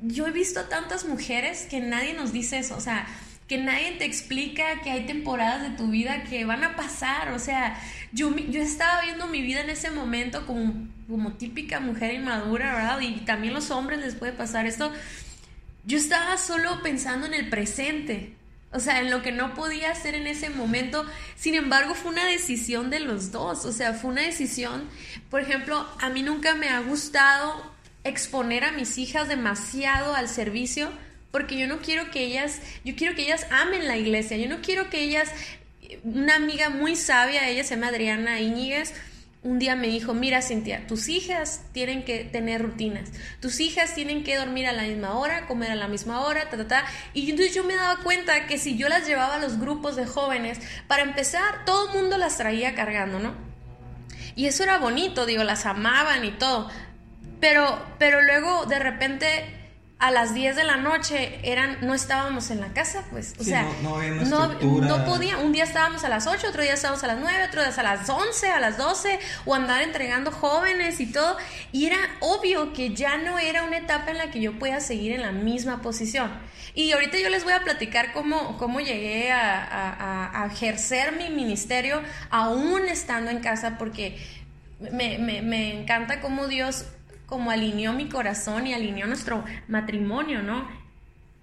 yo 0.01 0.27
he 0.27 0.31
visto 0.31 0.61
a 0.61 0.69
tantas 0.69 1.07
mujeres 1.07 1.67
que 1.69 1.81
nadie 1.81 2.15
nos 2.15 2.33
dice 2.33 2.59
eso, 2.59 2.77
o 2.77 2.81
sea, 2.81 3.07
que 3.49 3.59
nadie 3.59 3.93
te 3.99 4.05
explica 4.05 4.81
que 4.83 4.91
hay 4.91 5.07
temporadas 5.07 5.63
de 5.63 5.77
tu 5.77 5.91
vida 5.91 6.25
que 6.25 6.45
van 6.45 6.65
a 6.65 6.77
pasar, 6.77 7.33
o 7.33 7.39
sea, 7.39 7.79
yo, 8.13 8.35
yo 8.37 8.63
estaba 8.63 9.03
viendo 9.03 9.27
mi 9.27 9.43
vida 9.43 9.61
en 9.61 9.71
ese 9.71 9.91
momento 9.91 10.47
como, 10.47 10.87
como 11.09 11.33
típica 11.33 11.81
mujer 11.81 12.15
inmadura, 12.15 12.75
¿verdad? 12.75 13.01
Y 13.01 13.21
también 13.25 13.53
los 13.55 13.71
hombres 13.71 13.99
les 13.99 14.15
puede 14.15 14.33
pasar 14.33 14.67
esto, 14.67 14.93
yo 15.87 15.99
estaba 15.99 16.37
solo 16.38 16.83
pensando 16.83 17.26
en 17.26 17.35
el 17.35 17.49
presente, 17.49 18.35
o 18.73 18.81
sea, 18.81 19.00
en 19.00 19.11
lo 19.11 19.23
que 19.23 19.33
no 19.33 19.55
podía 19.55 19.93
hacer 19.93 20.14
en 20.14 20.26
ese 20.26 20.50
momento. 20.50 21.07
Sin 21.37 21.55
embargo, 21.55 21.95
fue 21.95 22.11
una 22.11 22.26
decisión 22.26 22.91
de 22.91 23.00
los 23.00 23.31
dos, 23.31 23.64
o 23.64 23.73
sea, 23.73 23.95
fue 23.95 24.11
una 24.11 24.23
decisión, 24.23 24.88
por 25.31 25.41
ejemplo, 25.41 25.87
a 26.00 26.09
mí 26.09 26.23
nunca 26.23 26.55
me 26.55 26.69
ha 26.69 26.81
gustado 26.81 27.73
exponer 28.03 28.64
a 28.64 28.73
mis 28.73 28.99
hijas 28.99 29.29
demasiado 29.29 30.14
al 30.14 30.29
servicio, 30.29 30.91
porque 31.31 31.59
yo 31.59 31.67
no 31.67 31.79
quiero 31.79 32.11
que 32.11 32.25
ellas, 32.25 32.61
yo 32.85 32.95
quiero 32.97 33.14
que 33.14 33.23
ellas 33.23 33.47
amen 33.50 33.87
la 33.87 33.97
iglesia, 33.97 34.37
yo 34.37 34.49
no 34.49 34.61
quiero 34.61 34.91
que 34.91 35.03
ellas, 35.03 35.31
una 36.03 36.37
amiga 36.37 36.69
muy 36.69 36.97
sabia, 36.97 37.49
ella 37.49 37.64
se 37.64 37.75
llama 37.75 37.88
Adriana 37.88 38.41
Iñiguez, 38.41 38.93
un 39.45 39.59
día 39.59 39.77
me 39.77 39.89
dijo, 39.89 40.15
mira 40.15 40.41
Cintia, 40.41 40.87
tus 40.87 41.09
hijas 41.09 41.61
tienen 41.73 42.05
que 42.05 42.25
tener 42.25 42.63
rutinas, 42.63 43.11
tus 43.41 43.61
hijas 43.61 43.95
tienen 43.95 44.25
que 44.25 44.37
dormir 44.37 44.67
a 44.67 44.73
la 44.73 44.85
misma 44.85 45.19
hora, 45.19 45.47
comer 45.47 45.71
a 45.71 45.75
la 45.75 45.87
misma 45.87 46.23
hora, 46.23 46.49
ta, 46.49 46.57
ta, 46.57 46.67
ta. 46.67 46.85
Y 47.13 47.31
entonces 47.31 47.55
yo 47.55 47.63
me 47.63 47.77
daba 47.77 48.03
cuenta 48.03 48.47
que 48.47 48.57
si 48.57 48.77
yo 48.77 48.89
las 48.89 49.07
llevaba 49.07 49.37
a 49.37 49.39
los 49.39 49.61
grupos 49.61 49.97
de 49.97 50.07
jóvenes, 50.07 50.59
para 50.89 51.03
empezar, 51.03 51.67
todo 51.67 51.89
el 51.89 52.01
mundo 52.01 52.17
las 52.17 52.39
traía 52.39 52.75
cargando, 52.75 53.19
¿no? 53.19 53.35
Y 54.35 54.47
eso 54.47 54.63
era 54.63 54.79
bonito, 54.79 55.27
digo, 55.27 55.45
las 55.45 55.67
amaban 55.67 56.25
y 56.25 56.31
todo. 56.31 56.71
Pero, 57.39 57.79
pero 57.99 58.23
luego 58.23 58.65
de 58.65 58.79
repente 58.79 59.63
a 60.05 60.11
las 60.11 60.35
10 60.35 60.55
de 60.55 60.65
la 60.65 60.77
noche 60.77 61.41
eran 61.45 61.79
no 61.81 61.95
estábamos 61.95 62.51
en 62.51 62.61
la 62.61 62.75
casa, 62.75 63.05
pues, 63.11 63.33
o 63.39 63.43
sea, 63.43 63.67
no, 63.83 64.03
no, 64.53 65.05
podía, 65.07 65.39
un 65.39 65.53
día 65.53 65.65
estábamos 65.65 66.05
a 66.05 66.11
las 66.11 66.27
8, 66.27 66.49
otro 66.51 66.61
día 66.61 66.75
estábamos 66.75 67.03
a 67.05 67.07
las 67.07 67.19
9, 67.19 67.45
otro 67.49 67.63
día 67.63 67.73
a 67.75 67.83
las 67.83 68.07
11, 68.07 68.51
a 68.51 68.61
las 68.61 68.77
12 68.77 69.19
o 69.47 69.55
andar 69.55 69.81
entregando 69.81 70.31
jóvenes 70.31 71.01
y 71.01 71.11
todo, 71.11 71.39
y 71.73 71.87
era 71.87 71.97
obvio 72.21 72.75
que 72.75 72.93
ya 72.95 73.17
no 73.17 73.39
era 73.39 73.63
una 73.63 73.79
etapa 73.79 74.11
en 74.11 74.19
la 74.19 74.31
que 74.31 74.43
yo 74.43 74.59
pueda 74.59 74.79
seguir 74.81 75.13
en 75.13 75.23
la 75.23 75.33
misma 75.33 75.81
posición. 75.81 76.31
Y 76.75 76.93
ahorita 76.93 77.19
yo 77.19 77.31
les 77.31 77.43
voy 77.45 77.55
a 77.55 77.61
platicar 77.61 78.13
cómo, 78.13 78.59
cómo 78.59 78.81
llegué 78.81 79.33
a, 79.33 80.43
a 80.43 80.47
ejercer 80.53 81.13
mi 81.13 81.31
ministerio 81.31 82.03
aún 82.29 82.91
estando 82.91 83.31
en 83.31 83.41
casa, 83.41 83.79
porque 83.79 84.19
me, 84.81 85.17
me, 85.17 85.41
me 85.41 85.81
encanta 85.81 86.21
cómo 86.21 86.47
Dios 86.47 86.85
como 87.35 87.50
alineó 87.50 87.93
mi 87.95 88.09
corazón 88.09 88.69
y 88.69 88.75
alineó 88.75 89.09
nuestro 89.09 89.43
matrimonio, 89.67 90.41
¿no? 90.41 90.69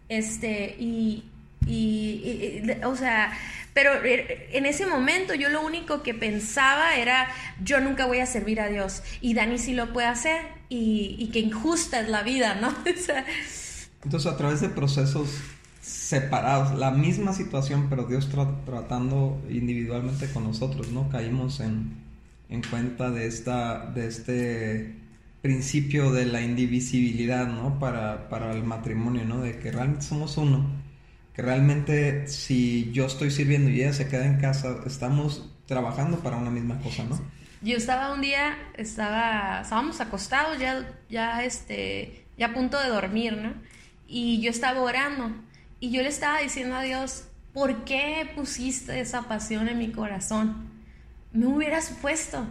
Este, 0.07 0.77
y, 0.79 1.25
y, 1.67 2.63
o 2.85 2.95
sea, 2.95 3.37
pero 3.73 3.91
en 4.05 4.65
ese 4.65 4.85
momento 4.85 5.33
yo 5.33 5.49
lo 5.49 5.61
único 5.61 6.01
que 6.01 6.13
pensaba 6.13 6.95
era, 6.95 7.27
yo 7.61 7.81
nunca 7.81 8.05
voy 8.05 8.19
a 8.19 8.25
servir 8.25 8.61
a 8.61 8.69
Dios, 8.69 9.03
y 9.19 9.33
Dani 9.33 9.57
sí 9.57 9.73
lo 9.73 9.91
puede 9.91 10.07
hacer, 10.07 10.45
y, 10.69 11.17
y 11.19 11.27
que 11.31 11.39
injusta 11.39 11.99
es 11.99 12.07
la 12.07 12.23
vida, 12.23 12.55
¿no? 12.55 12.73
Entonces, 14.05 14.31
a 14.31 14.37
través 14.37 14.61
de 14.61 14.69
procesos 14.69 15.41
separados, 15.81 16.73
la 16.79 16.91
misma 16.91 17.33
situación, 17.33 17.87
pero 17.89 18.05
Dios 18.05 18.29
tratando 18.29 19.41
individualmente 19.49 20.31
con 20.31 20.45
nosotros, 20.45 20.87
¿no? 20.87 21.09
Caímos 21.09 21.59
en, 21.59 21.97
en 22.47 22.61
cuenta 22.61 23.11
de 23.11 23.27
esta, 23.27 23.87
de 23.87 24.07
este 24.07 25.01
principio 25.41 26.11
de 26.11 26.25
la 26.25 26.41
indivisibilidad, 26.41 27.47
¿no? 27.47 27.79
Para, 27.79 28.29
para 28.29 28.51
el 28.51 28.63
matrimonio, 28.63 29.25
¿no? 29.25 29.41
De 29.41 29.59
que 29.59 29.71
realmente 29.71 30.03
somos 30.03 30.37
uno. 30.37 30.69
Que 31.33 31.41
realmente 31.41 32.27
si 32.27 32.91
yo 32.91 33.05
estoy 33.05 33.31
sirviendo 33.31 33.69
y 33.69 33.81
ella 33.81 33.93
se 33.93 34.07
queda 34.07 34.25
en 34.25 34.39
casa, 34.39 34.77
estamos 34.85 35.49
trabajando 35.65 36.19
para 36.19 36.37
una 36.37 36.51
misma 36.51 36.79
cosa, 36.79 37.03
¿no? 37.05 37.19
Yo 37.61 37.77
estaba 37.77 38.13
un 38.13 38.21
día, 38.21 38.57
estaba, 38.75 39.61
estábamos 39.61 40.01
acostados 40.01 40.59
ya, 40.59 40.91
ya, 41.09 41.43
este, 41.43 42.25
ya 42.37 42.47
a 42.47 42.53
punto 42.53 42.79
de 42.79 42.89
dormir, 42.89 43.37
¿no? 43.37 43.53
Y 44.07 44.41
yo 44.41 44.49
estaba 44.49 44.81
orando 44.81 45.31
y 45.79 45.91
yo 45.91 46.01
le 46.01 46.09
estaba 46.09 46.39
diciendo 46.39 46.75
a 46.75 46.81
Dios, 46.81 47.25
¿por 47.53 47.85
qué 47.85 48.29
pusiste 48.35 48.99
esa 48.99 49.23
pasión 49.23 49.67
en 49.67 49.77
mi 49.77 49.91
corazón? 49.91 50.69
Me 51.33 51.45
hubieras 51.45 51.95
puesto 52.01 52.47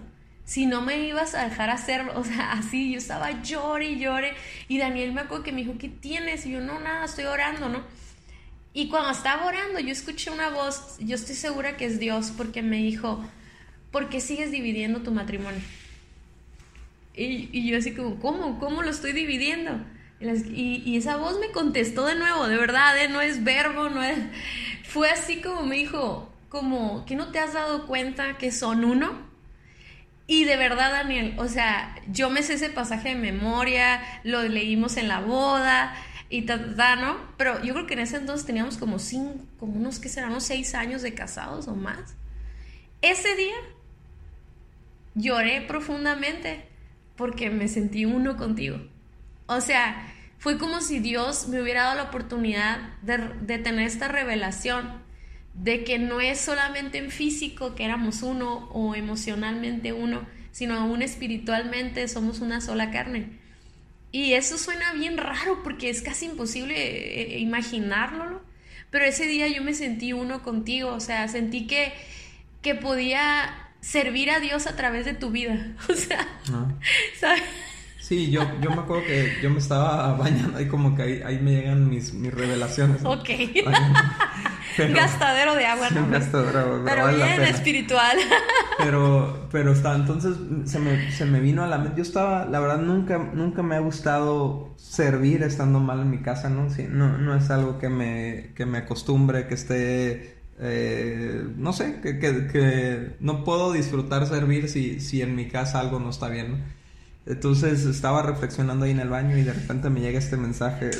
si 0.50 0.66
no 0.66 0.80
me 0.80 1.07
ibas 1.07 1.37
a 1.37 1.45
dejar 1.45 1.71
hacer, 1.71 2.09
o 2.16 2.25
sea, 2.25 2.50
así, 2.50 2.90
yo 2.90 2.99
estaba 2.99 3.40
llore 3.40 3.90
y 3.90 4.00
llore, 4.00 4.35
y 4.66 4.78
Daniel 4.78 5.12
me 5.12 5.21
acuerdo 5.21 5.45
que 5.45 5.52
me 5.52 5.61
dijo, 5.61 5.78
¿qué 5.78 5.88
tienes? 5.88 6.45
Y 6.45 6.50
yo, 6.50 6.61
no, 6.61 6.80
nada, 6.80 7.04
estoy 7.04 7.26
orando, 7.26 7.69
¿no? 7.69 7.85
Y 8.73 8.88
cuando 8.88 9.11
estaba 9.11 9.47
orando, 9.47 9.78
yo 9.78 9.92
escuché 9.92 10.28
una 10.28 10.50
voz, 10.50 10.97
yo 10.99 11.14
estoy 11.14 11.37
segura 11.37 11.76
que 11.76 11.85
es 11.85 12.00
Dios, 12.00 12.33
porque 12.37 12.62
me 12.62 12.78
dijo, 12.78 13.25
¿por 13.92 14.09
qué 14.09 14.21
sigues 14.21 14.50
dividiendo 14.50 15.02
tu 15.02 15.12
matrimonio? 15.12 15.61
Y, 17.14 17.69
yo 17.71 17.78
así 17.78 17.95
como, 17.95 18.19
¿cómo? 18.19 18.59
¿Cómo 18.59 18.83
lo 18.83 18.90
estoy 18.90 19.12
dividiendo? 19.12 19.80
Y, 20.19 20.83
y, 20.85 20.97
esa 20.97 21.16
voz 21.16 21.38
me 21.38 21.52
contestó 21.52 22.07
de 22.07 22.16
nuevo, 22.16 22.49
de 22.49 22.57
verdad, 22.57 22.99
¿eh? 22.99 23.09
no 23.09 23.21
es 23.21 23.45
verbo, 23.45 23.88
no 23.88 24.02
es... 24.02 24.19
Fue 24.83 25.11
así 25.11 25.40
como 25.40 25.62
me 25.62 25.76
dijo, 25.76 26.28
como, 26.49 27.04
¿que 27.07 27.14
no 27.14 27.30
te 27.30 27.38
has 27.38 27.52
dado 27.52 27.87
cuenta 27.87 28.37
que 28.37 28.50
son 28.50 28.85
uno? 28.85 29.29
Y 30.30 30.44
de 30.44 30.56
verdad, 30.56 30.92
Daniel, 30.92 31.34
o 31.38 31.49
sea, 31.49 31.92
yo 32.06 32.30
me 32.30 32.44
sé 32.44 32.54
ese 32.54 32.70
pasaje 32.70 33.08
de 33.08 33.14
memoria, 33.16 34.00
lo 34.22 34.44
leímos 34.44 34.96
en 34.96 35.08
la 35.08 35.18
boda 35.18 35.92
y 36.28 36.42
tal, 36.42 36.76
¿no? 37.00 37.16
Pero 37.37 37.60
yo 37.64 37.75
creo 37.75 37.88
que 37.88 37.94
en 37.94 37.99
ese 37.99 38.18
entonces 38.18 38.46
teníamos 38.46 38.78
como 38.78 39.00
cinco, 39.00 39.44
como 39.58 39.72
unos, 39.72 39.99
¿qué 39.99 40.08
serán? 40.08 40.30
Unos 40.30 40.44
seis 40.44 40.76
años 40.76 41.02
de 41.02 41.14
casados 41.14 41.66
o 41.66 41.75
más. 41.75 42.14
Ese 43.02 43.34
día 43.34 43.56
lloré 45.16 45.62
profundamente 45.62 46.64
porque 47.16 47.50
me 47.50 47.66
sentí 47.66 48.04
uno 48.04 48.37
contigo. 48.37 48.78
O 49.46 49.60
sea, 49.60 50.14
fue 50.38 50.58
como 50.58 50.80
si 50.80 51.00
Dios 51.00 51.49
me 51.49 51.60
hubiera 51.60 51.82
dado 51.82 51.96
la 51.96 52.04
oportunidad 52.04 52.78
de, 53.02 53.18
de 53.40 53.58
tener 53.58 53.84
esta 53.84 54.06
revelación 54.06 55.02
de 55.54 55.85
que 55.85 55.99
no 55.99 56.21
es 56.21 56.40
solamente 56.40 56.99
en 56.99 57.11
físico 57.11 57.75
que 57.75 57.85
éramos 57.85 58.23
uno 58.23 58.69
o 58.73 58.95
emocionalmente 58.95 59.92
uno, 59.92 60.26
sino 60.52 60.75
aún 60.75 61.02
espiritualmente 61.02 62.07
somos 62.09 62.40
una 62.40 62.61
sola 62.61 62.90
carne. 62.90 63.38
Y 64.12 64.33
eso 64.33 64.59
suena 64.59 64.92
bien 64.92 65.16
raro 65.16 65.62
porque 65.62 65.90
es 65.90 66.02
casi 66.02 66.26
imposible 66.26 66.75
eh, 66.76 67.38
imaginarlo, 67.38 68.42
pero 68.90 69.04
ese 69.04 69.26
día 69.26 69.47
yo 69.49 69.62
me 69.62 69.75
sentí 69.75 70.12
uno 70.12 70.42
contigo, 70.42 70.92
o 70.92 71.00
sea, 71.00 71.28
sentí 71.28 71.66
que, 71.66 71.92
que 72.61 72.75
podía 72.75 73.71
servir 73.80 74.30
a 74.30 74.40
Dios 74.40 74.66
a 74.66 74.76
través 74.76 75.04
de 75.04 75.14
tu 75.14 75.30
vida, 75.30 75.75
o 75.88 75.95
sea, 75.95 76.26
ah. 76.52 76.75
¿sabes? 77.19 77.42
Sí, 78.11 78.29
yo, 78.29 78.43
yo 78.61 78.71
me 78.71 78.79
acuerdo 78.79 79.05
que 79.07 79.35
yo 79.40 79.50
me 79.50 79.61
estaba 79.61 80.12
bañando 80.19 80.61
y 80.61 80.67
como 80.67 80.97
que 80.97 81.02
ahí, 81.02 81.23
ahí 81.25 81.38
me 81.38 81.52
llegan 81.52 81.88
mis, 81.88 82.12
mis 82.12 82.35
revelaciones. 82.35 83.05
Ok. 83.05 83.29
gastadero 84.93 85.55
de 85.55 85.64
agua, 85.64 85.90
¿no? 85.90 86.09
Gastadero 86.09 86.59
de 86.59 86.59
agua. 86.59 86.83
Pero, 86.87 87.14
bien 87.14 87.43
espiritual. 87.43 88.17
pero, 88.79 89.47
pero 89.52 89.71
está, 89.71 89.95
entonces 89.95 90.35
se 90.64 90.81
me, 90.81 91.12
se 91.12 91.25
me 91.25 91.38
vino 91.38 91.62
a 91.62 91.69
la 91.69 91.79
mente. 91.79 91.99
Yo 91.99 92.02
estaba, 92.02 92.47
la 92.47 92.59
verdad, 92.59 92.79
nunca, 92.79 93.17
nunca 93.17 93.62
me 93.62 93.76
ha 93.76 93.81
gustado 93.81 94.75
servir 94.76 95.45
estando 95.45 95.79
mal 95.79 96.00
en 96.00 96.11
mi 96.11 96.19
casa, 96.19 96.50
¿no? 96.50 96.69
Sí, 96.69 96.88
no, 96.90 97.17
no 97.17 97.37
es 97.37 97.49
algo 97.49 97.79
que 97.79 97.90
me, 97.90 98.50
que 98.57 98.67
me 98.67 98.79
acostumbre, 98.79 99.47
que 99.47 99.55
esté 99.55 100.40
eh, 100.59 101.45
no 101.57 101.73
sé, 101.73 102.00
que, 102.02 102.19
que, 102.19 102.49
que, 102.49 103.17
no 103.21 103.45
puedo 103.45 103.73
disfrutar 103.73 104.26
servir 104.26 104.69
si, 104.69 104.99
si 104.99 105.23
en 105.23 105.37
mi 105.37 105.47
casa 105.47 105.79
algo 105.79 106.00
no 106.00 106.11
está 106.11 106.29
bien. 106.29 106.79
Entonces 107.30 107.87
estaba 107.87 108.22
reflexionando 108.22 108.87
ahí 108.87 108.90
en 108.90 108.99
el 108.99 109.08
baño 109.08 109.38
y 109.38 109.44
de 109.44 109.52
repente 109.52 109.88
me 109.88 110.00
llega 110.00 110.18
este 110.18 110.37
mensaje, 110.37 110.90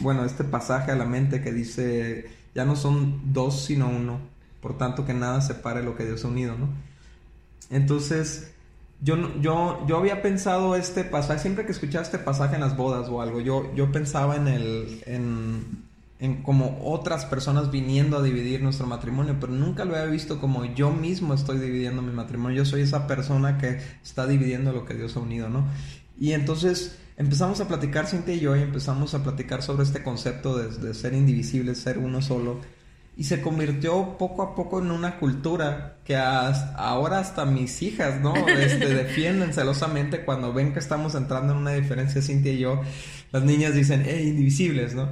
bueno, 0.00 0.24
este 0.24 0.44
pasaje 0.44 0.92
a 0.92 0.94
la 0.94 1.06
mente 1.06 1.42
que 1.42 1.50
dice, 1.50 2.30
ya 2.54 2.64
no 2.64 2.76
son 2.76 3.32
dos 3.32 3.64
sino 3.64 3.88
uno, 3.88 4.20
por 4.62 4.78
tanto 4.78 5.04
que 5.04 5.12
nada 5.12 5.40
separe 5.40 5.82
lo 5.82 5.96
que 5.96 6.04
Dios 6.04 6.24
ha 6.24 6.28
unido, 6.28 6.56
¿no? 6.56 6.68
Entonces, 7.68 8.52
yo, 9.00 9.16
yo, 9.40 9.84
yo 9.88 9.96
había 9.96 10.22
pensado 10.22 10.76
este 10.76 11.02
pasaje, 11.02 11.40
siempre 11.40 11.66
que 11.66 11.72
escuchaba 11.72 12.04
este 12.04 12.20
pasaje 12.20 12.54
en 12.54 12.60
las 12.60 12.76
bodas 12.76 13.08
o 13.08 13.20
algo, 13.20 13.40
yo, 13.40 13.74
yo 13.74 13.90
pensaba 13.90 14.36
en 14.36 14.46
el, 14.46 15.02
en, 15.06 15.82
en 16.20 16.42
como 16.42 16.78
otras 16.84 17.24
personas 17.24 17.70
viniendo 17.70 18.18
a 18.18 18.22
dividir 18.22 18.62
nuestro 18.62 18.86
matrimonio, 18.86 19.38
pero 19.40 19.52
nunca 19.52 19.86
lo 19.86 19.96
había 19.96 20.10
visto 20.10 20.38
como 20.38 20.66
yo 20.66 20.90
mismo 20.90 21.32
estoy 21.32 21.58
dividiendo 21.58 22.02
mi 22.02 22.12
matrimonio, 22.12 22.58
yo 22.58 22.64
soy 22.66 22.82
esa 22.82 23.06
persona 23.06 23.56
que 23.56 23.80
está 24.02 24.26
dividiendo 24.26 24.72
lo 24.72 24.84
que 24.84 24.94
Dios 24.94 25.16
ha 25.16 25.20
unido, 25.20 25.48
¿no? 25.48 25.66
Y 26.18 26.32
entonces 26.32 26.98
empezamos 27.16 27.60
a 27.62 27.68
platicar 27.68 28.06
Cintia 28.06 28.34
y 28.34 28.40
yo 28.40 28.54
y 28.54 28.60
empezamos 28.60 29.14
a 29.14 29.22
platicar 29.22 29.62
sobre 29.62 29.84
este 29.84 30.02
concepto 30.02 30.58
de, 30.58 30.92
ser 30.92 31.14
indivisible, 31.14 31.74
ser 31.74 31.96
uno 31.96 32.20
solo, 32.20 32.60
y 33.16 33.24
se 33.24 33.40
convirtió 33.40 34.18
poco 34.18 34.42
a 34.42 34.54
poco 34.54 34.80
en 34.80 34.90
una 34.90 35.18
cultura 35.18 35.98
que 36.04 36.16
ahora 36.16 37.18
hasta 37.18 37.46
mis 37.46 37.80
hijas, 37.82 38.20
¿no? 38.20 38.34
Este, 38.46 38.88
defienden 38.94 39.54
celosamente 39.54 40.24
cuando 40.24 40.52
ven 40.52 40.74
que 40.74 40.78
estamos 40.78 41.14
entrando 41.14 41.54
en 41.54 41.60
una 41.60 41.72
diferencia 41.72 42.20
Cintia 42.20 42.52
y 42.52 42.58
yo, 42.58 42.82
las 43.32 43.42
niñas 43.42 43.74
dicen, 43.74 44.04
hey, 44.06 44.28
indivisibles, 44.28 44.94
¿no? 44.94 45.08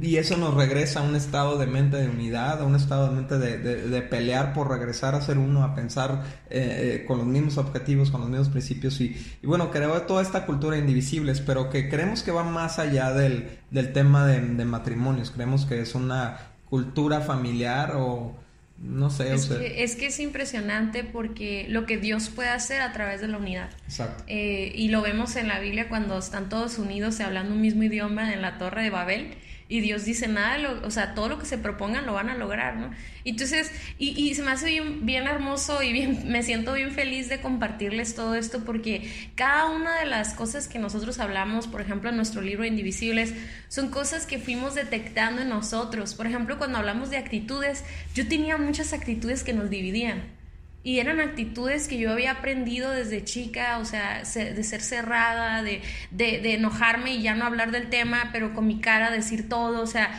Y 0.00 0.16
eso 0.16 0.36
nos 0.36 0.54
regresa 0.54 1.00
a 1.00 1.02
un 1.02 1.16
estado 1.16 1.58
de 1.58 1.66
mente 1.66 1.96
de 1.96 2.08
unidad, 2.08 2.60
a 2.60 2.64
un 2.64 2.74
estado 2.76 3.08
de 3.08 3.16
mente 3.16 3.38
de, 3.38 4.02
pelear 4.02 4.52
por 4.52 4.68
regresar 4.68 5.14
a 5.14 5.22
ser 5.22 5.38
uno, 5.38 5.64
a 5.64 5.74
pensar 5.74 6.24
eh, 6.50 7.00
eh, 7.00 7.04
con 7.06 7.18
los 7.18 7.26
mismos 7.26 7.56
objetivos, 7.58 8.10
con 8.10 8.20
los 8.20 8.30
mismos 8.30 8.48
principios. 8.48 9.00
Y, 9.00 9.16
y, 9.42 9.46
bueno, 9.46 9.70
creo 9.70 10.02
toda 10.02 10.22
esta 10.22 10.46
cultura 10.46 10.76
indivisibles, 10.76 11.40
pero 11.40 11.70
que 11.70 11.88
creemos 11.88 12.22
que 12.22 12.30
va 12.30 12.44
más 12.44 12.78
allá 12.78 13.12
del, 13.12 13.58
tema 13.92 14.26
de, 14.26 14.64
matrimonios. 14.64 15.30
Creemos 15.30 15.66
que 15.66 15.80
es 15.80 15.94
una 15.94 16.38
cultura 16.68 17.20
familiar 17.20 17.94
o 17.96 18.34
no 18.78 19.10
sé. 19.10 19.32
Es, 19.32 19.46
que, 19.46 19.84
es 19.84 19.96
que 19.96 20.06
es 20.06 20.18
impresionante 20.20 21.04
porque 21.04 21.66
lo 21.68 21.86
que 21.86 21.98
Dios 21.98 22.30
puede 22.30 22.48
hacer 22.48 22.80
a 22.82 22.92
través 22.92 23.20
de 23.20 23.28
la 23.28 23.38
unidad. 23.38 23.70
Exacto. 23.84 24.24
Eh, 24.26 24.72
y 24.74 24.88
lo 24.88 25.02
vemos 25.02 25.36
en 25.36 25.48
la 25.48 25.60
Biblia 25.60 25.88
cuando 25.88 26.18
están 26.18 26.48
todos 26.48 26.78
unidos 26.78 27.20
y 27.20 27.22
hablando 27.22 27.54
un 27.54 27.60
mismo 27.60 27.84
idioma 27.84 28.32
en 28.32 28.42
la 28.42 28.58
Torre 28.58 28.82
de 28.82 28.90
Babel 28.90 29.34
y 29.72 29.80
Dios 29.80 30.04
dice 30.04 30.28
nada, 30.28 30.80
o 30.84 30.90
sea, 30.90 31.14
todo 31.14 31.30
lo 31.30 31.38
que 31.38 31.46
se 31.46 31.56
propongan 31.56 32.04
lo 32.04 32.12
van 32.12 32.28
a 32.28 32.36
lograr, 32.36 32.76
¿no? 32.76 32.90
Entonces, 33.24 33.72
y, 33.98 34.10
y 34.10 34.34
se 34.34 34.42
me 34.42 34.50
hace 34.50 34.66
bien, 34.66 35.06
bien, 35.06 35.26
hermoso 35.26 35.82
y 35.82 35.94
bien, 35.94 36.30
me 36.30 36.42
siento 36.42 36.74
bien 36.74 36.90
feliz 36.90 37.30
de 37.30 37.40
compartirles 37.40 38.14
todo 38.14 38.34
esto 38.34 38.66
porque 38.66 39.10
cada 39.34 39.70
una 39.70 39.98
de 39.98 40.04
las 40.04 40.34
cosas 40.34 40.68
que 40.68 40.78
nosotros 40.78 41.20
hablamos, 41.20 41.68
por 41.68 41.80
ejemplo, 41.80 42.10
en 42.10 42.16
nuestro 42.16 42.42
libro 42.42 42.66
Indivisibles, 42.66 43.32
son 43.68 43.88
cosas 43.88 44.26
que 44.26 44.38
fuimos 44.38 44.74
detectando 44.74 45.40
en 45.40 45.48
nosotros. 45.48 46.14
Por 46.14 46.26
ejemplo, 46.26 46.58
cuando 46.58 46.76
hablamos 46.76 47.08
de 47.08 47.16
actitudes, 47.16 47.82
yo 48.14 48.28
tenía 48.28 48.58
muchas 48.58 48.92
actitudes 48.92 49.42
que 49.42 49.54
nos 49.54 49.70
dividían. 49.70 50.41
Y 50.84 50.98
eran 50.98 51.20
actitudes 51.20 51.86
que 51.86 51.96
yo 51.96 52.10
había 52.10 52.32
aprendido 52.32 52.90
desde 52.90 53.22
chica, 53.22 53.78
o 53.78 53.84
sea, 53.84 54.22
de 54.22 54.64
ser 54.64 54.80
cerrada, 54.80 55.62
de, 55.62 55.80
de, 56.10 56.54
enojarme 56.54 57.14
y 57.14 57.22
ya 57.22 57.34
no 57.34 57.44
hablar 57.44 57.70
del 57.70 57.88
tema, 57.88 58.30
pero 58.32 58.52
con 58.52 58.66
mi 58.66 58.80
cara 58.80 59.12
decir 59.12 59.48
todo, 59.48 59.80
o 59.80 59.86
sea, 59.86 60.10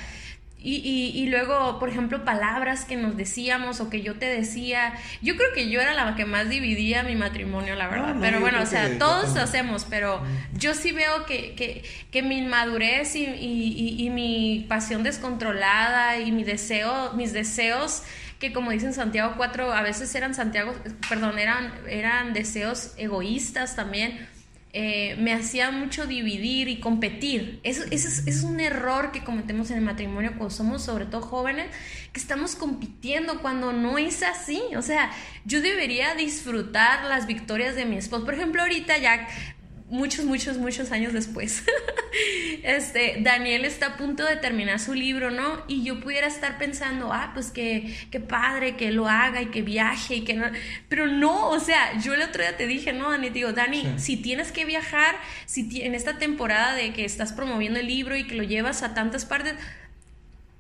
y, 0.66 1.12
y, 1.14 1.28
luego, 1.28 1.78
por 1.78 1.90
ejemplo, 1.90 2.24
palabras 2.24 2.86
que 2.86 2.96
nos 2.96 3.18
decíamos 3.18 3.82
o 3.82 3.90
que 3.90 4.02
yo 4.02 4.16
te 4.16 4.28
decía. 4.28 4.94
Yo 5.22 5.36
creo 5.36 5.50
que 5.54 5.70
yo 5.70 5.82
era 5.82 5.94
la 5.94 6.16
que 6.16 6.24
más 6.26 6.48
dividía 6.48 7.04
mi 7.04 7.18
matrimonio, 7.18 7.76
la 7.76 7.90
verdad. 7.90 8.16
pero 8.22 8.40
bueno, 8.40 8.62
o 8.62 8.66
sea, 8.66 8.98
todos 8.98 9.36
lo 9.36 9.42
hacemos, 9.42 9.86
pero 9.90 10.22
mm. 10.22 10.58
yo 10.58 10.74
sí 10.74 10.94
veo 10.94 11.26
que, 11.26 11.54
que, 11.56 11.84
que 12.12 12.24
mi 12.24 12.38
inmadurez 12.38 13.14
y, 13.16 13.26
y, 13.26 14.10
mi 14.10 14.66
pasión 14.70 15.04
descontrolada 15.04 16.20
y 16.20 16.32
mi 16.32 16.46
deseo, 16.46 17.12
mis 17.14 17.34
deseos 17.34 18.04
que 18.40 18.52
como 18.52 18.72
dicen 18.72 18.94
Santiago 18.94 19.36
4, 19.38 19.72
a 19.72 19.82
veces 19.82 20.14
eran 20.16 20.34
Santiago, 20.34 20.74
perdón, 21.08 21.40
eran, 21.40 21.74
eran 21.88 22.34
deseos 22.34 22.94
egoístas 22.98 23.78
también, 23.78 24.28
eh, 24.76 25.16
me 25.20 25.34
hacían 25.34 25.80
mucho 25.80 26.08
dividir 26.08 26.68
y 26.68 26.80
competir. 26.80 27.60
Eso, 27.62 27.84
es, 27.92 28.26
es, 28.26 28.44
un 28.44 28.60
error 28.60 29.12
que 29.12 29.24
cometemos 29.24 29.70
en 29.70 29.78
el 29.78 29.84
matrimonio 29.84 30.32
cuando 30.32 30.50
somos 30.50 30.82
sobre 30.82 31.06
todo 31.06 31.22
jóvenes, 31.22 31.68
que 32.12 32.20
estamos 32.20 32.56
compitiendo 32.56 33.40
cuando 33.40 33.72
no 33.72 34.00
es 34.00 34.24
así. 34.24 34.64
O 34.76 34.82
sea, 34.82 35.12
yo 35.46 35.62
debería 35.62 36.16
disfrutar 36.16 37.06
las 37.06 37.28
victorias 37.28 37.76
de 37.76 37.86
mi 37.86 37.98
esposo. 37.98 38.26
Por 38.26 38.34
ejemplo, 38.34 38.64
ahorita 38.64 38.98
ya 38.98 39.28
muchos, 39.94 40.26
muchos, 40.26 40.58
muchos 40.58 40.92
años 40.92 41.14
después, 41.14 41.64
este, 42.64 43.18
Daniel 43.20 43.64
está 43.64 43.86
a 43.86 43.98
punto 43.98 44.26
de 44.26 44.38
terminar 44.38 44.80
su 44.80 44.96
libro, 44.96 45.30
¿no? 45.30 45.64
Y 45.68 45.84
yo 45.84 46.00
pudiera 46.00 46.26
estar 46.26 46.58
pensando, 46.58 47.14
ah, 47.14 47.30
pues 47.36 47.52
que, 47.52 47.96
qué 48.10 48.20
padre 48.20 48.76
que 48.76 48.92
lo 48.92 49.08
haga 49.08 49.44
y 49.44 49.46
que 49.48 49.62
viaje 49.62 50.16
y 50.16 50.22
que 50.22 50.34
no, 50.34 50.48
pero 50.90 51.06
no, 51.06 51.50
o 51.50 51.60
sea, 51.60 52.00
yo 52.02 52.16
el 52.16 52.24
otro 52.24 52.42
día 52.42 52.58
te 52.58 52.66
dije, 52.66 52.92
no, 52.92 53.12
Dani, 53.12 53.30
digo, 53.30 53.54
Dani, 53.54 53.86
si 53.98 54.18
tienes 54.18 54.52
que 54.52 54.66
viajar, 54.66 55.16
si 55.46 55.84
en 55.84 55.94
esta 55.94 56.18
temporada 56.18 56.74
de 56.74 56.92
que 56.94 57.06
estás 57.06 57.32
promoviendo 57.32 57.80
el 57.80 57.86
libro 57.86 58.16
y 58.16 58.26
que 58.26 58.34
lo 58.34 58.44
llevas 58.44 58.82
a 58.82 58.96
tantas 58.96 59.26
partes, 59.26 59.54